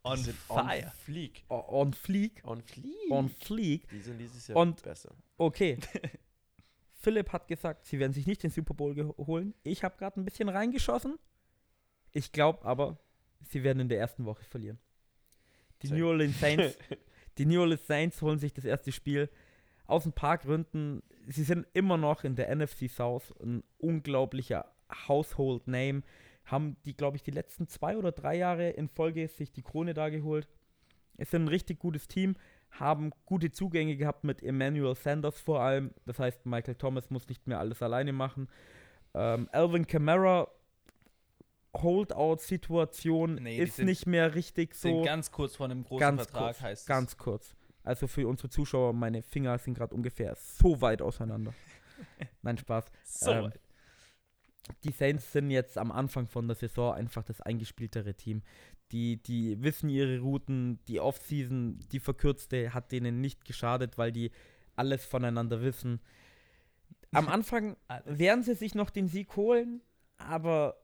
[0.04, 0.84] On fire.
[0.86, 1.44] on fleek.
[1.48, 3.10] On fleek, On fleek.
[3.10, 3.88] on fleek.
[3.88, 5.14] Die sind dieses Jahr Und- besser.
[5.38, 5.78] Okay.
[6.94, 9.54] Philipp hat gesagt, sie werden sich nicht den Super Bowl holen.
[9.64, 11.18] Ich habe gerade ein bisschen reingeschossen.
[12.12, 12.96] Ich glaube aber,
[13.48, 14.78] sie werden in der ersten Woche verlieren.
[15.82, 15.90] Die.
[15.90, 16.76] New Orleans Saints,
[17.38, 19.28] die New Orleans Saints holen sich das erste Spiel.
[19.86, 21.02] Aus ein paar Gründen.
[21.28, 24.66] Sie sind immer noch in der NFC South ein unglaublicher
[25.08, 26.02] Household Name.
[26.44, 29.94] Haben die, glaube ich, die letzten zwei oder drei Jahre in Folge sich die Krone
[29.94, 30.48] da geholt.
[31.16, 32.36] Es sind ein richtig gutes Team
[32.70, 35.90] haben gute Zugänge gehabt mit Emmanuel Sanders vor allem.
[36.06, 38.48] Das heißt, Michael Thomas muss nicht mehr alles alleine machen.
[39.12, 40.48] Ähm, Alvin Kamara,
[41.76, 45.02] Holdout-Situation Nee, ist sind- nicht mehr richtig Sind so.
[45.02, 46.86] ganz kurz vor einem großen Ganz Vertrag, kurz, heißt es.
[46.88, 47.54] Ganz kurz.
[47.84, 51.52] Also für unsere Zuschauer, meine Finger sind gerade ungefähr so weit auseinander.
[52.42, 52.84] Nein, Spaß.
[53.04, 53.52] So ähm.
[54.84, 58.42] Die Saints sind jetzt am Anfang von der Saison einfach das eingespieltere Team.
[58.92, 64.30] Die, die wissen ihre Routen, die Offseason, die verkürzte, hat denen nicht geschadet, weil die
[64.76, 66.00] alles voneinander wissen.
[67.10, 69.82] Am Anfang werden sie sich noch den Sieg holen,
[70.18, 70.76] aber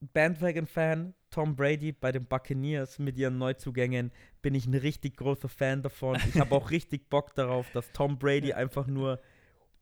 [0.00, 4.10] Bandwagon-Fan Tom Brady bei den Buccaneers mit ihren Neuzugängen
[4.42, 6.18] bin ich ein richtig großer Fan davon.
[6.28, 9.20] Ich habe auch richtig Bock darauf, dass Tom Brady einfach nur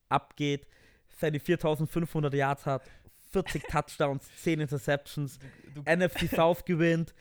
[0.09, 0.67] abgeht,
[1.17, 2.83] seine 4500 Yards hat,
[3.31, 5.39] 40 Touchdowns, 10 Interceptions,
[5.75, 7.15] Du, NFC South gewinnt.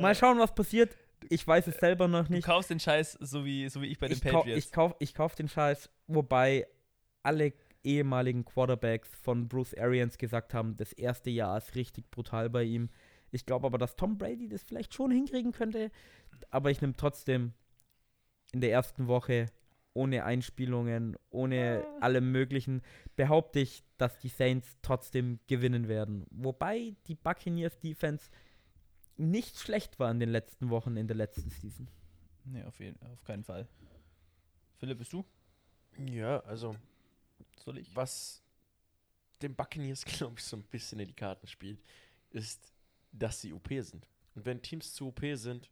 [0.00, 0.96] Mal schauen, was passiert.
[1.30, 2.44] Ich weiß es selber noch du nicht.
[2.44, 4.64] kaufst den Scheiß, so wie, so wie ich bei den Ich, kau Patriots.
[4.66, 6.66] ich, kauf, ich kauf den Scheiß, wobei
[7.22, 12.62] alle ehemaligen Quarterbacks von Bruce Arians gesagt haben, das erste Jahr ist richtig brutal bei
[12.64, 12.90] ihm.
[13.34, 15.90] Ich glaube aber, dass Tom Brady das vielleicht schon hinkriegen könnte.
[16.50, 17.52] Aber ich nehme trotzdem
[18.52, 19.46] in der ersten Woche
[19.92, 21.98] ohne Einspielungen, ohne Ah.
[22.04, 22.82] allem Möglichen,
[23.16, 26.26] behaupte ich, dass die Saints trotzdem gewinnen werden.
[26.30, 28.30] Wobei die Buccaneers Defense
[29.16, 31.88] nicht schlecht war in den letzten Wochen in der letzten Season.
[32.44, 33.68] Nee, auf, jeden, auf keinen Fall.
[34.78, 35.24] Philipp, bist du?
[36.10, 36.74] Ja, also
[37.64, 37.94] Soll ich?
[37.94, 38.42] was
[39.42, 41.80] den Buccaneers, glaube ich, so ein bisschen in die Karten spielt,
[42.30, 42.73] ist,
[43.18, 44.08] dass sie OP sind.
[44.34, 45.70] Und wenn Teams zu OP sind,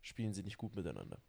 [0.00, 1.20] spielen sie nicht gut miteinander.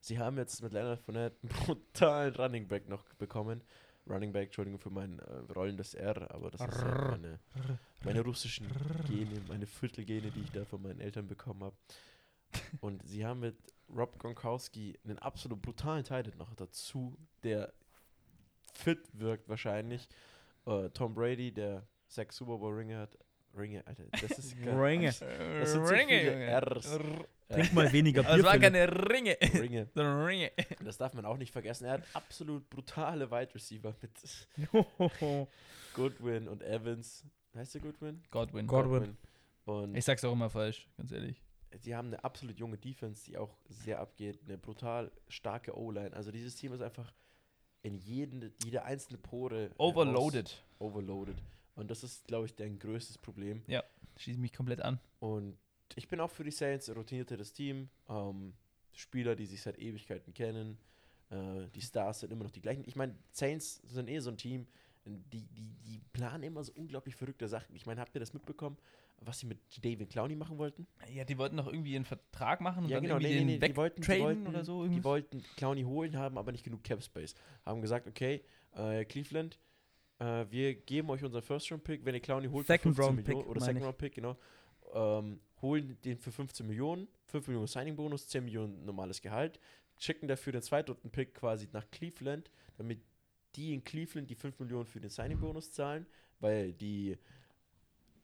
[0.00, 3.62] Sie haben jetzt mit Leonard Fournette einen brutalen Running Back noch bekommen.
[4.08, 7.38] Running Back, Entschuldigung für mein äh, rollendes R, aber das ist halt meine,
[8.04, 8.66] meine russischen
[9.06, 11.76] Gene, meine Viertelgene, die ich da von meinen Eltern bekommen habe.
[12.80, 13.56] Und sie haben mit
[13.94, 17.74] Rob Gronkowski einen absolut brutalen Titan noch dazu, der
[18.72, 20.08] fit wirkt wahrscheinlich.
[20.64, 23.18] Äh, Tom Brady, der sechs Super Bowl Ringe hat.
[23.56, 24.78] Ringe, Alter, das ist geil.
[24.78, 25.06] Ringe.
[25.06, 25.18] Das
[25.72, 26.98] sind so viele Rs.
[27.48, 28.44] Trink mal weniger Bier.
[28.44, 28.62] waren Philipp.
[28.62, 29.36] keine Ringe.
[29.40, 29.88] Ringe.
[29.96, 30.52] Ringe.
[30.84, 31.86] Das darf man auch nicht vergessen.
[31.86, 34.68] Er hat absolut brutale Wide Receiver mit
[35.94, 37.24] Goodwin und Evans.
[37.54, 38.22] Heißt der Goodwin?
[38.30, 38.66] Godwin.
[38.66, 39.16] Godwin.
[39.64, 41.42] Und Ich sag's auch immer falsch, ganz ehrlich.
[41.80, 44.38] sie haben eine absolut junge Defense, die auch sehr abgeht.
[44.46, 46.14] Eine brutal starke O-Line.
[46.14, 47.12] Also dieses Team ist einfach
[47.82, 50.62] in jeden, jede einzelne Pore Overloaded.
[50.78, 51.36] overloaded.
[51.78, 53.62] Und das ist, glaube ich, dein größtes Problem.
[54.16, 54.98] Schließe mich komplett an.
[55.20, 55.56] Und
[55.94, 57.88] ich bin auch für die Saints routiniertes Team.
[58.08, 58.52] Ähm,
[58.92, 60.76] Spieler, die sich seit Ewigkeiten kennen.
[61.30, 62.82] Äh, die Stars sind immer noch die gleichen.
[62.86, 64.66] Ich meine, Saints sind eh so ein Team,
[65.04, 67.76] die, die, die planen immer so unglaublich verrückte Sachen.
[67.76, 68.76] Ich meine, habt ihr das mitbekommen,
[69.20, 70.86] was sie mit David Clowney machen wollten?
[71.12, 73.52] Ja, die wollten doch irgendwie einen Vertrag machen und Ja, dann genau, irgendwie nee, nee,
[73.52, 74.82] den nee, die wollten, die wollten, oder so.
[74.82, 75.04] Die Irgendwie.
[75.04, 77.36] wollten Clowney holen, haben aber nicht genug Cap Space.
[77.64, 78.42] Haben gesagt, okay,
[78.74, 79.58] äh, Cleveland,
[80.18, 83.04] äh, wir geben euch unseren First Round Pick, wenn ihr Clowney holt Second für 15
[83.04, 83.86] Round Millionen Pick, oder meine Second ich.
[83.86, 84.36] Round Pick, genau.
[84.94, 89.60] Ähm, holen den für 15 Millionen, 5 Millionen Signing Bonus, 10 Millionen normales Gehalt,
[89.98, 93.00] schicken dafür den zweitrunden Pick quasi nach Cleveland, damit
[93.56, 96.06] die in Cleveland die 5 Millionen für den Signing Bonus zahlen,
[96.40, 97.16] weil die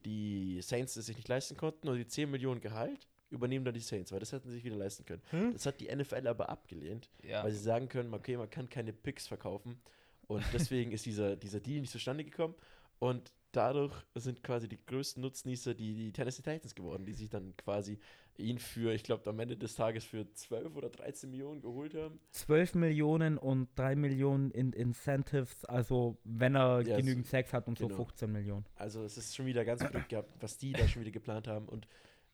[0.05, 3.80] die Saints es sich nicht leisten konnten und die 10 Millionen Gehalt übernehmen dann die
[3.80, 5.22] Saints, weil das hätten sie sich wieder leisten können.
[5.30, 5.53] Hm?
[5.55, 7.42] Das hat die NFL aber abgelehnt, Ja.
[7.42, 9.80] weil sie sagen können, okay, man kann keine Picks verkaufen.
[10.26, 12.54] Und deswegen ist dieser, dieser Deal nicht zustande gekommen.
[12.98, 17.56] Und dadurch sind quasi die größten Nutznießer die, die Tennessee Titans geworden, die sich dann
[17.56, 17.98] quasi
[18.36, 22.18] ihn für, ich glaube, am Ende des Tages für 12 oder 13 Millionen geholt haben.
[22.32, 27.68] 12 Millionen und 3 Millionen in Incentives, also wenn er Ja, genügend so- Sex hat
[27.68, 27.90] und genau.
[27.90, 28.64] so 15 Millionen.
[28.74, 31.68] Also es ist schon wieder ganz verrückt gehabt, was die da schon wieder geplant haben.
[31.68, 31.86] Und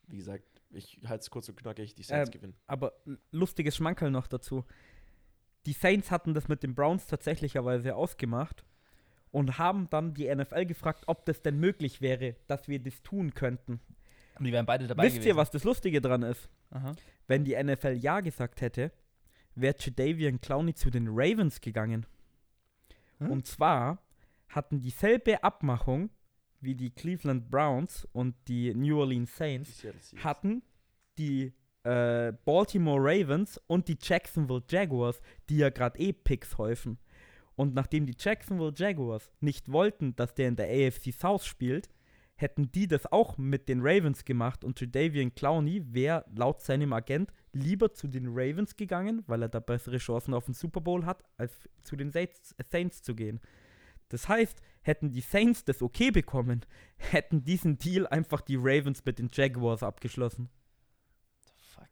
[0.07, 2.55] wie gesagt, ich halte es kurz und knackig, die Saints Ähm, gewinnen.
[2.66, 2.95] Aber
[3.30, 4.64] lustiges Schmankerl noch dazu.
[5.67, 8.65] Die Saints hatten das mit den Browns tatsächlicherweise ausgemacht
[9.31, 13.35] und haben dann die NFL gefragt, ob das denn möglich wäre, dass wir das tun
[13.35, 13.81] könnten.
[14.39, 15.29] Und die wären beide dabei Wisst gewesen.
[15.29, 16.49] ihr, was das Lustige dran ist?
[16.71, 16.93] Aha.
[17.27, 18.91] Wenn die NFL Ja gesagt hätte,
[19.55, 22.07] wäre Jadavian Clowney zu den Ravens gegangen.
[23.19, 23.31] Hm?
[23.31, 24.03] Und zwar
[24.49, 26.11] hatten dieselbe Abmachung
[26.61, 29.87] wie die Cleveland Browns und die New Orleans Saints,
[30.23, 30.63] hatten
[31.19, 31.53] die
[31.85, 36.99] äh, Baltimore Ravens und die Jacksonville Jaguars, die ja gerade eh Picks häufen.
[37.57, 41.89] Und nachdem die Jacksonville Jaguars nicht wollten, dass der in der AFC South spielt,
[42.41, 47.33] hätten die das auch mit den Ravens gemacht und Jadavian Clowney wäre laut seinem Agent
[47.53, 51.22] lieber zu den Ravens gegangen, weil er da bessere Chancen auf den Super Bowl hat,
[51.37, 53.41] als zu den Saints, Saints zu gehen.
[54.09, 56.64] Das heißt, hätten die Saints das okay bekommen,
[56.97, 60.49] hätten diesen Deal einfach die Ravens mit den Jaguars abgeschlossen.
[61.39, 61.89] What the fuck?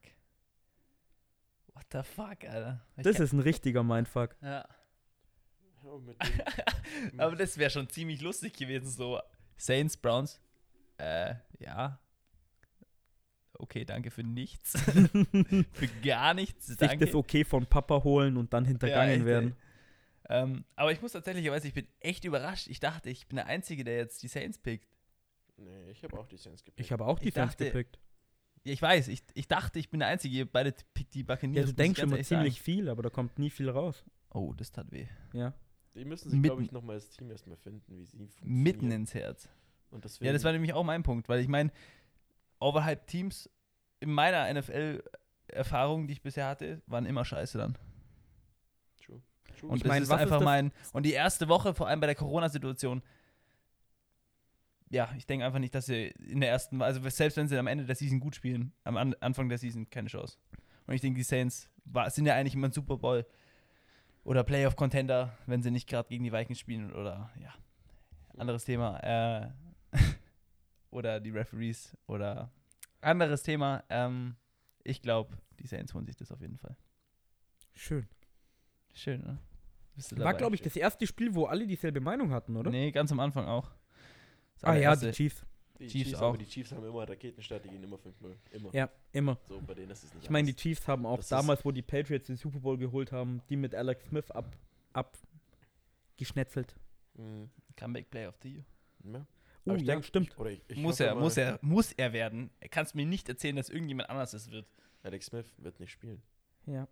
[1.78, 2.84] What the fuck, Alter?
[2.96, 4.34] Ich Das ist ein richtiger Mindfuck.
[4.42, 4.66] Ja.
[5.84, 9.20] Ja, mit dem- Aber das wäre schon ziemlich lustig gewesen, so
[9.56, 10.40] Saints, Browns.
[10.98, 12.00] Äh, ja.
[13.52, 14.72] Okay, danke für nichts.
[15.72, 16.66] für gar nichts.
[16.66, 17.06] Sich Danke.
[17.06, 19.26] das okay von Papa holen und dann hintergangen echt, ey.
[19.26, 19.56] werden.
[20.28, 22.66] Ähm, aber ich muss tatsächlicherweise, ich bin echt überrascht.
[22.68, 24.88] Ich dachte, ich bin der Einzige, der jetzt die Saints pickt.
[25.56, 26.84] nee, ich habe auch die Saints gepickt.
[26.84, 27.98] Ich habe auch die Ich dachte, gepickt.
[28.64, 30.36] Ja, ich weiß, ich, ich dachte, ich bin der Einzige.
[30.36, 31.66] Ihr beide pickt die Buccaneers.
[31.66, 32.64] Ja, du denkst ehrlich ziemlich sagen.
[32.64, 34.04] viel, aber da kommt nie viel raus.
[34.30, 35.06] Oh, das tat weh.
[35.32, 35.54] Ja.
[35.94, 38.62] Die müssen sich, glaube ich, nochmal als Team erstmal finden, wie sie funktionieren.
[38.62, 39.48] Mitten ins Herz.
[40.20, 41.70] Ja, das war nämlich auch mein Punkt, weil ich meine,
[42.60, 43.48] Overhyped Teams
[44.00, 47.76] in meiner NFL-Erfahrung, die ich bisher hatte, waren immer scheiße dann.
[49.04, 49.22] True.
[49.58, 49.70] True.
[49.70, 50.72] Und Ich das mein, ist was ist einfach das- mein.
[50.92, 53.02] Und die erste Woche, vor allem bei der Corona-Situation,
[54.90, 57.66] ja, ich denke einfach nicht, dass sie in der ersten, also selbst wenn sie am
[57.66, 60.38] Ende der Season gut spielen, am An Anfang der Season keine Chance.
[60.86, 63.26] Und ich denke, die Saints war, sind ja eigentlich immer ein Super Bowl
[64.24, 67.54] oder Playoff-Contender, wenn sie nicht gerade gegen die Vikings spielen oder ja,
[68.36, 68.98] anderes Thema.
[69.00, 69.50] Äh,
[70.90, 72.50] oder die Referees oder
[73.00, 73.84] anderes Thema.
[73.90, 74.36] Ähm,
[74.84, 76.76] ich glaube, die Saints holen sich das auf jeden Fall.
[77.74, 78.08] Schön.
[78.94, 79.38] Schön, ne?
[79.94, 82.70] Bist du War, glaube ich, das erste Spiel, wo alle dieselbe Meinung hatten, oder?
[82.70, 83.70] Nee, ganz am Anfang auch.
[84.60, 85.44] Das ah ja, die Chiefs.
[85.78, 86.36] Die Chiefs aber auch.
[86.36, 88.34] die Chiefs haben immer Raketenstart, die gehen immer 5-0.
[88.50, 88.74] Immer.
[88.74, 89.38] Ja, immer.
[89.48, 90.54] So, bei denen ist es nicht Ich meine, die.
[90.56, 93.74] Chiefs haben auch Das damals, wo die Patriots den Super Bowl geholt haben, die mit
[93.74, 94.56] Alex Smith ab,
[94.92, 96.74] abgeschnetzelt.
[97.14, 97.50] Mhm.
[97.76, 98.64] Comeback Player of the Year.
[99.04, 99.26] Ja.
[99.66, 100.30] Oh, ich ja, denk- stimmt.
[100.30, 102.50] Ich, oder ich, ich muss er, muss er, muss er werden.
[102.58, 104.66] Er kann es mir nicht erzählen, dass irgendjemand anders es wird,
[105.02, 106.22] Alex Smith wird nicht spielen.
[106.66, 106.88] Ja.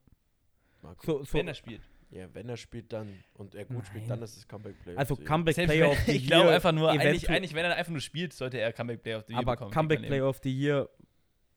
[0.82, 1.04] Marco.
[1.04, 1.82] So, so, wenn er spielt.
[2.10, 4.10] Ja, wenn er spielt dann und er gut spielt, Nein.
[4.20, 4.96] dann ist es Comeback Player.
[4.98, 5.28] also of the Year.
[5.28, 7.90] Comeback Player wenn, of the ich glaube Year einfach nur, eigentlich, eigentlich, wenn er einfach
[7.90, 9.70] nur spielt, sollte er Comeback Player of the Year aber bekommen.
[9.72, 10.88] Comeback Player of the Year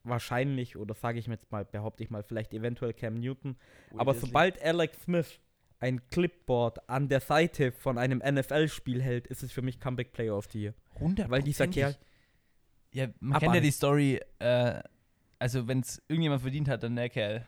[0.04, 3.58] wahrscheinlich, oder sage ich mir jetzt mal, behaupte ich mal, vielleicht eventuell Cam Newton.
[3.92, 5.40] Will aber sobald Alex Smith
[5.80, 10.36] ein Clipboard an der Seite von einem NFL-Spiel hält, ist es für mich Comeback Player
[10.36, 10.74] of the Year.
[11.00, 11.96] eben- Weil dieser Kerl,
[12.92, 14.82] Ja, man kennt ja die Story, äh,
[15.38, 17.46] also wenn es irgendjemand verdient hat, dann der Kerl.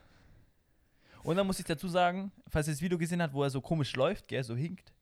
[1.24, 3.62] Und dann muss ich dazu sagen, falls ihr das Video gesehen habt, wo er so
[3.62, 4.94] komisch läuft, gell, so hinkt,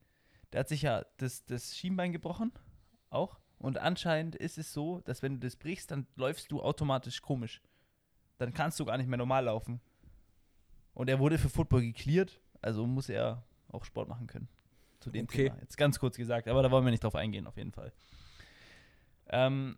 [0.51, 2.51] der hat sich ja das, das Schienbein gebrochen,
[3.09, 3.39] auch.
[3.57, 7.61] Und anscheinend ist es so, dass wenn du das brichst, dann läufst du automatisch komisch.
[8.37, 9.81] Dann kannst du gar nicht mehr normal laufen.
[10.93, 14.47] Und er wurde für Football geklärt, also muss er auch Sport machen können.
[14.99, 15.49] Zu dem Okay.
[15.49, 15.57] Thema.
[15.61, 17.93] Jetzt ganz kurz gesagt, aber da wollen wir nicht drauf eingehen, auf jeden Fall.
[19.27, 19.77] Ähm,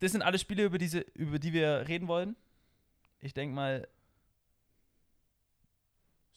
[0.00, 2.36] das sind alle Spiele, über, diese, über die wir reden wollen.
[3.20, 3.88] Ich denke mal,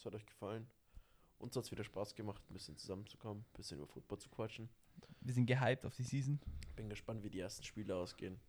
[0.01, 0.65] Es hat euch gefallen.
[1.37, 4.67] Uns hat es wieder Spaß gemacht, ein bisschen zusammenzukommen, ein bisschen über Football zu quatschen.
[5.19, 6.39] wir sind gehypt auf die Season.
[6.75, 8.39] Bin gespannt, wie die ersten Spiele ausgehen.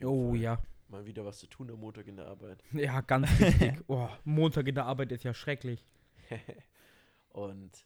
[0.00, 2.62] Oh Fall ja, Mal wieder was zu tun am Montag in der Arbeit.
[2.72, 3.82] ja, ganz wichtig.
[3.88, 5.84] oh, Montag in der Arbeit ist ja schrecklich.
[7.30, 7.84] Und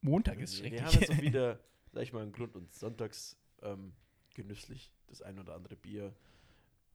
[0.00, 0.84] Montag ist wir schrecklich.
[0.84, 1.58] haben jetzt wieder,
[1.90, 3.94] sag ich mal, einen Grund, uns sonntags ähm,
[4.32, 6.14] genüsslich das ein oder andere Bier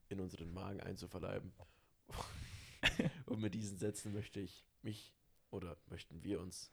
[0.08, 1.52] in unseren Magen einzuverleiben.
[3.26, 5.19] Und mit diesen Sätzen möchte ich mich
[5.52, 6.72] oder möchten wir uns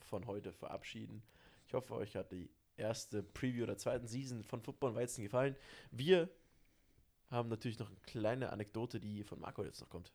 [0.00, 1.22] von heute verabschieden.
[1.66, 5.56] Ich hoffe, euch hat die erste Preview der zweiten Season von Football und Weizen gefallen.
[5.90, 6.28] Wir
[7.30, 10.12] haben natürlich noch eine kleine Anekdote, die von Marco jetzt noch kommt.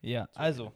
[0.00, 0.72] Ja, also,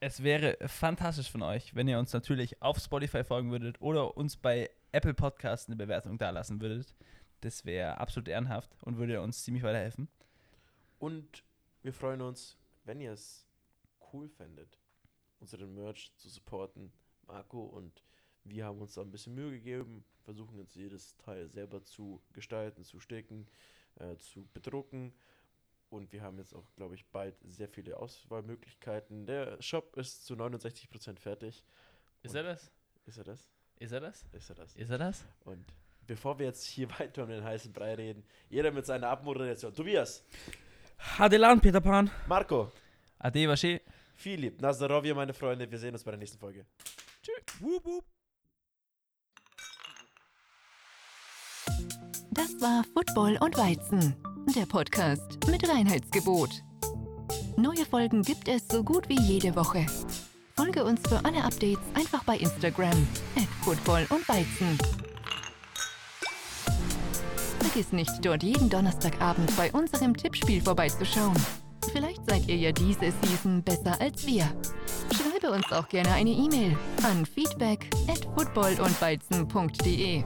[0.00, 4.36] es wäre fantastisch von euch, wenn ihr uns natürlich auf Spotify folgen würdet oder uns
[4.36, 6.94] bei Apple Podcasts eine Bewertung dalassen würdet.
[7.42, 10.08] Das wäre absolut ehrenhaft und würde uns ziemlich weiterhelfen.
[10.98, 11.44] Und
[11.82, 13.46] wir freuen uns, wenn ihr es
[14.12, 14.79] cool fändet,
[15.40, 16.92] unseren Merch zu supporten.
[17.26, 18.02] Marco und
[18.44, 22.84] wir haben uns da ein bisschen Mühe gegeben, versuchen jetzt jedes Teil selber zu gestalten,
[22.84, 23.46] zu sticken,
[23.96, 25.12] äh, zu bedrucken.
[25.90, 29.26] Und wir haben jetzt auch, glaube ich, bald sehr viele Auswahlmöglichkeiten.
[29.26, 31.64] Der Shop ist zu 69% fertig.
[32.22, 32.70] Ist er das?
[33.06, 33.50] Ist er das?
[33.76, 34.24] Ist er das?
[34.32, 34.76] Ist er das?
[34.76, 35.24] Ist er das?
[35.44, 35.64] Und
[36.06, 39.74] bevor wir jetzt hier weiter um den heißen Brei reden, jeder mit seiner Abmoderation.
[39.74, 40.24] Tobias,
[40.98, 42.10] Hadelan, Peter Pan.
[42.28, 42.70] Marco,
[43.18, 43.79] Ade,
[44.20, 44.30] Wasche.
[44.30, 45.70] Philipp, Nazarovia, meine Freunde.
[45.70, 46.66] Wir sehen uns bei der nächsten Folge.
[47.60, 48.04] Wup.
[52.30, 54.16] Das war Football und Weizen,
[54.54, 56.62] der Podcast mit Reinheitsgebot.
[57.56, 59.86] Neue Folgen gibt es so gut wie jede Woche.
[60.56, 63.06] Folge uns für alle Updates einfach bei Instagram
[63.36, 64.78] at Football und Weizen.
[67.58, 71.36] Vergiss nicht, dort jeden Donnerstagabend bei unserem Tippspiel vorbeizuschauen.
[72.26, 74.44] Vielleicht seid ihr ja diese Season besser als wir.
[75.12, 80.22] Schreibe uns auch gerne eine E-Mail an feedback at footballundweizen.de.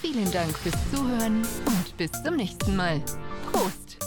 [0.00, 3.00] Vielen Dank fürs Zuhören und bis zum nächsten Mal.
[3.52, 3.98] Prost!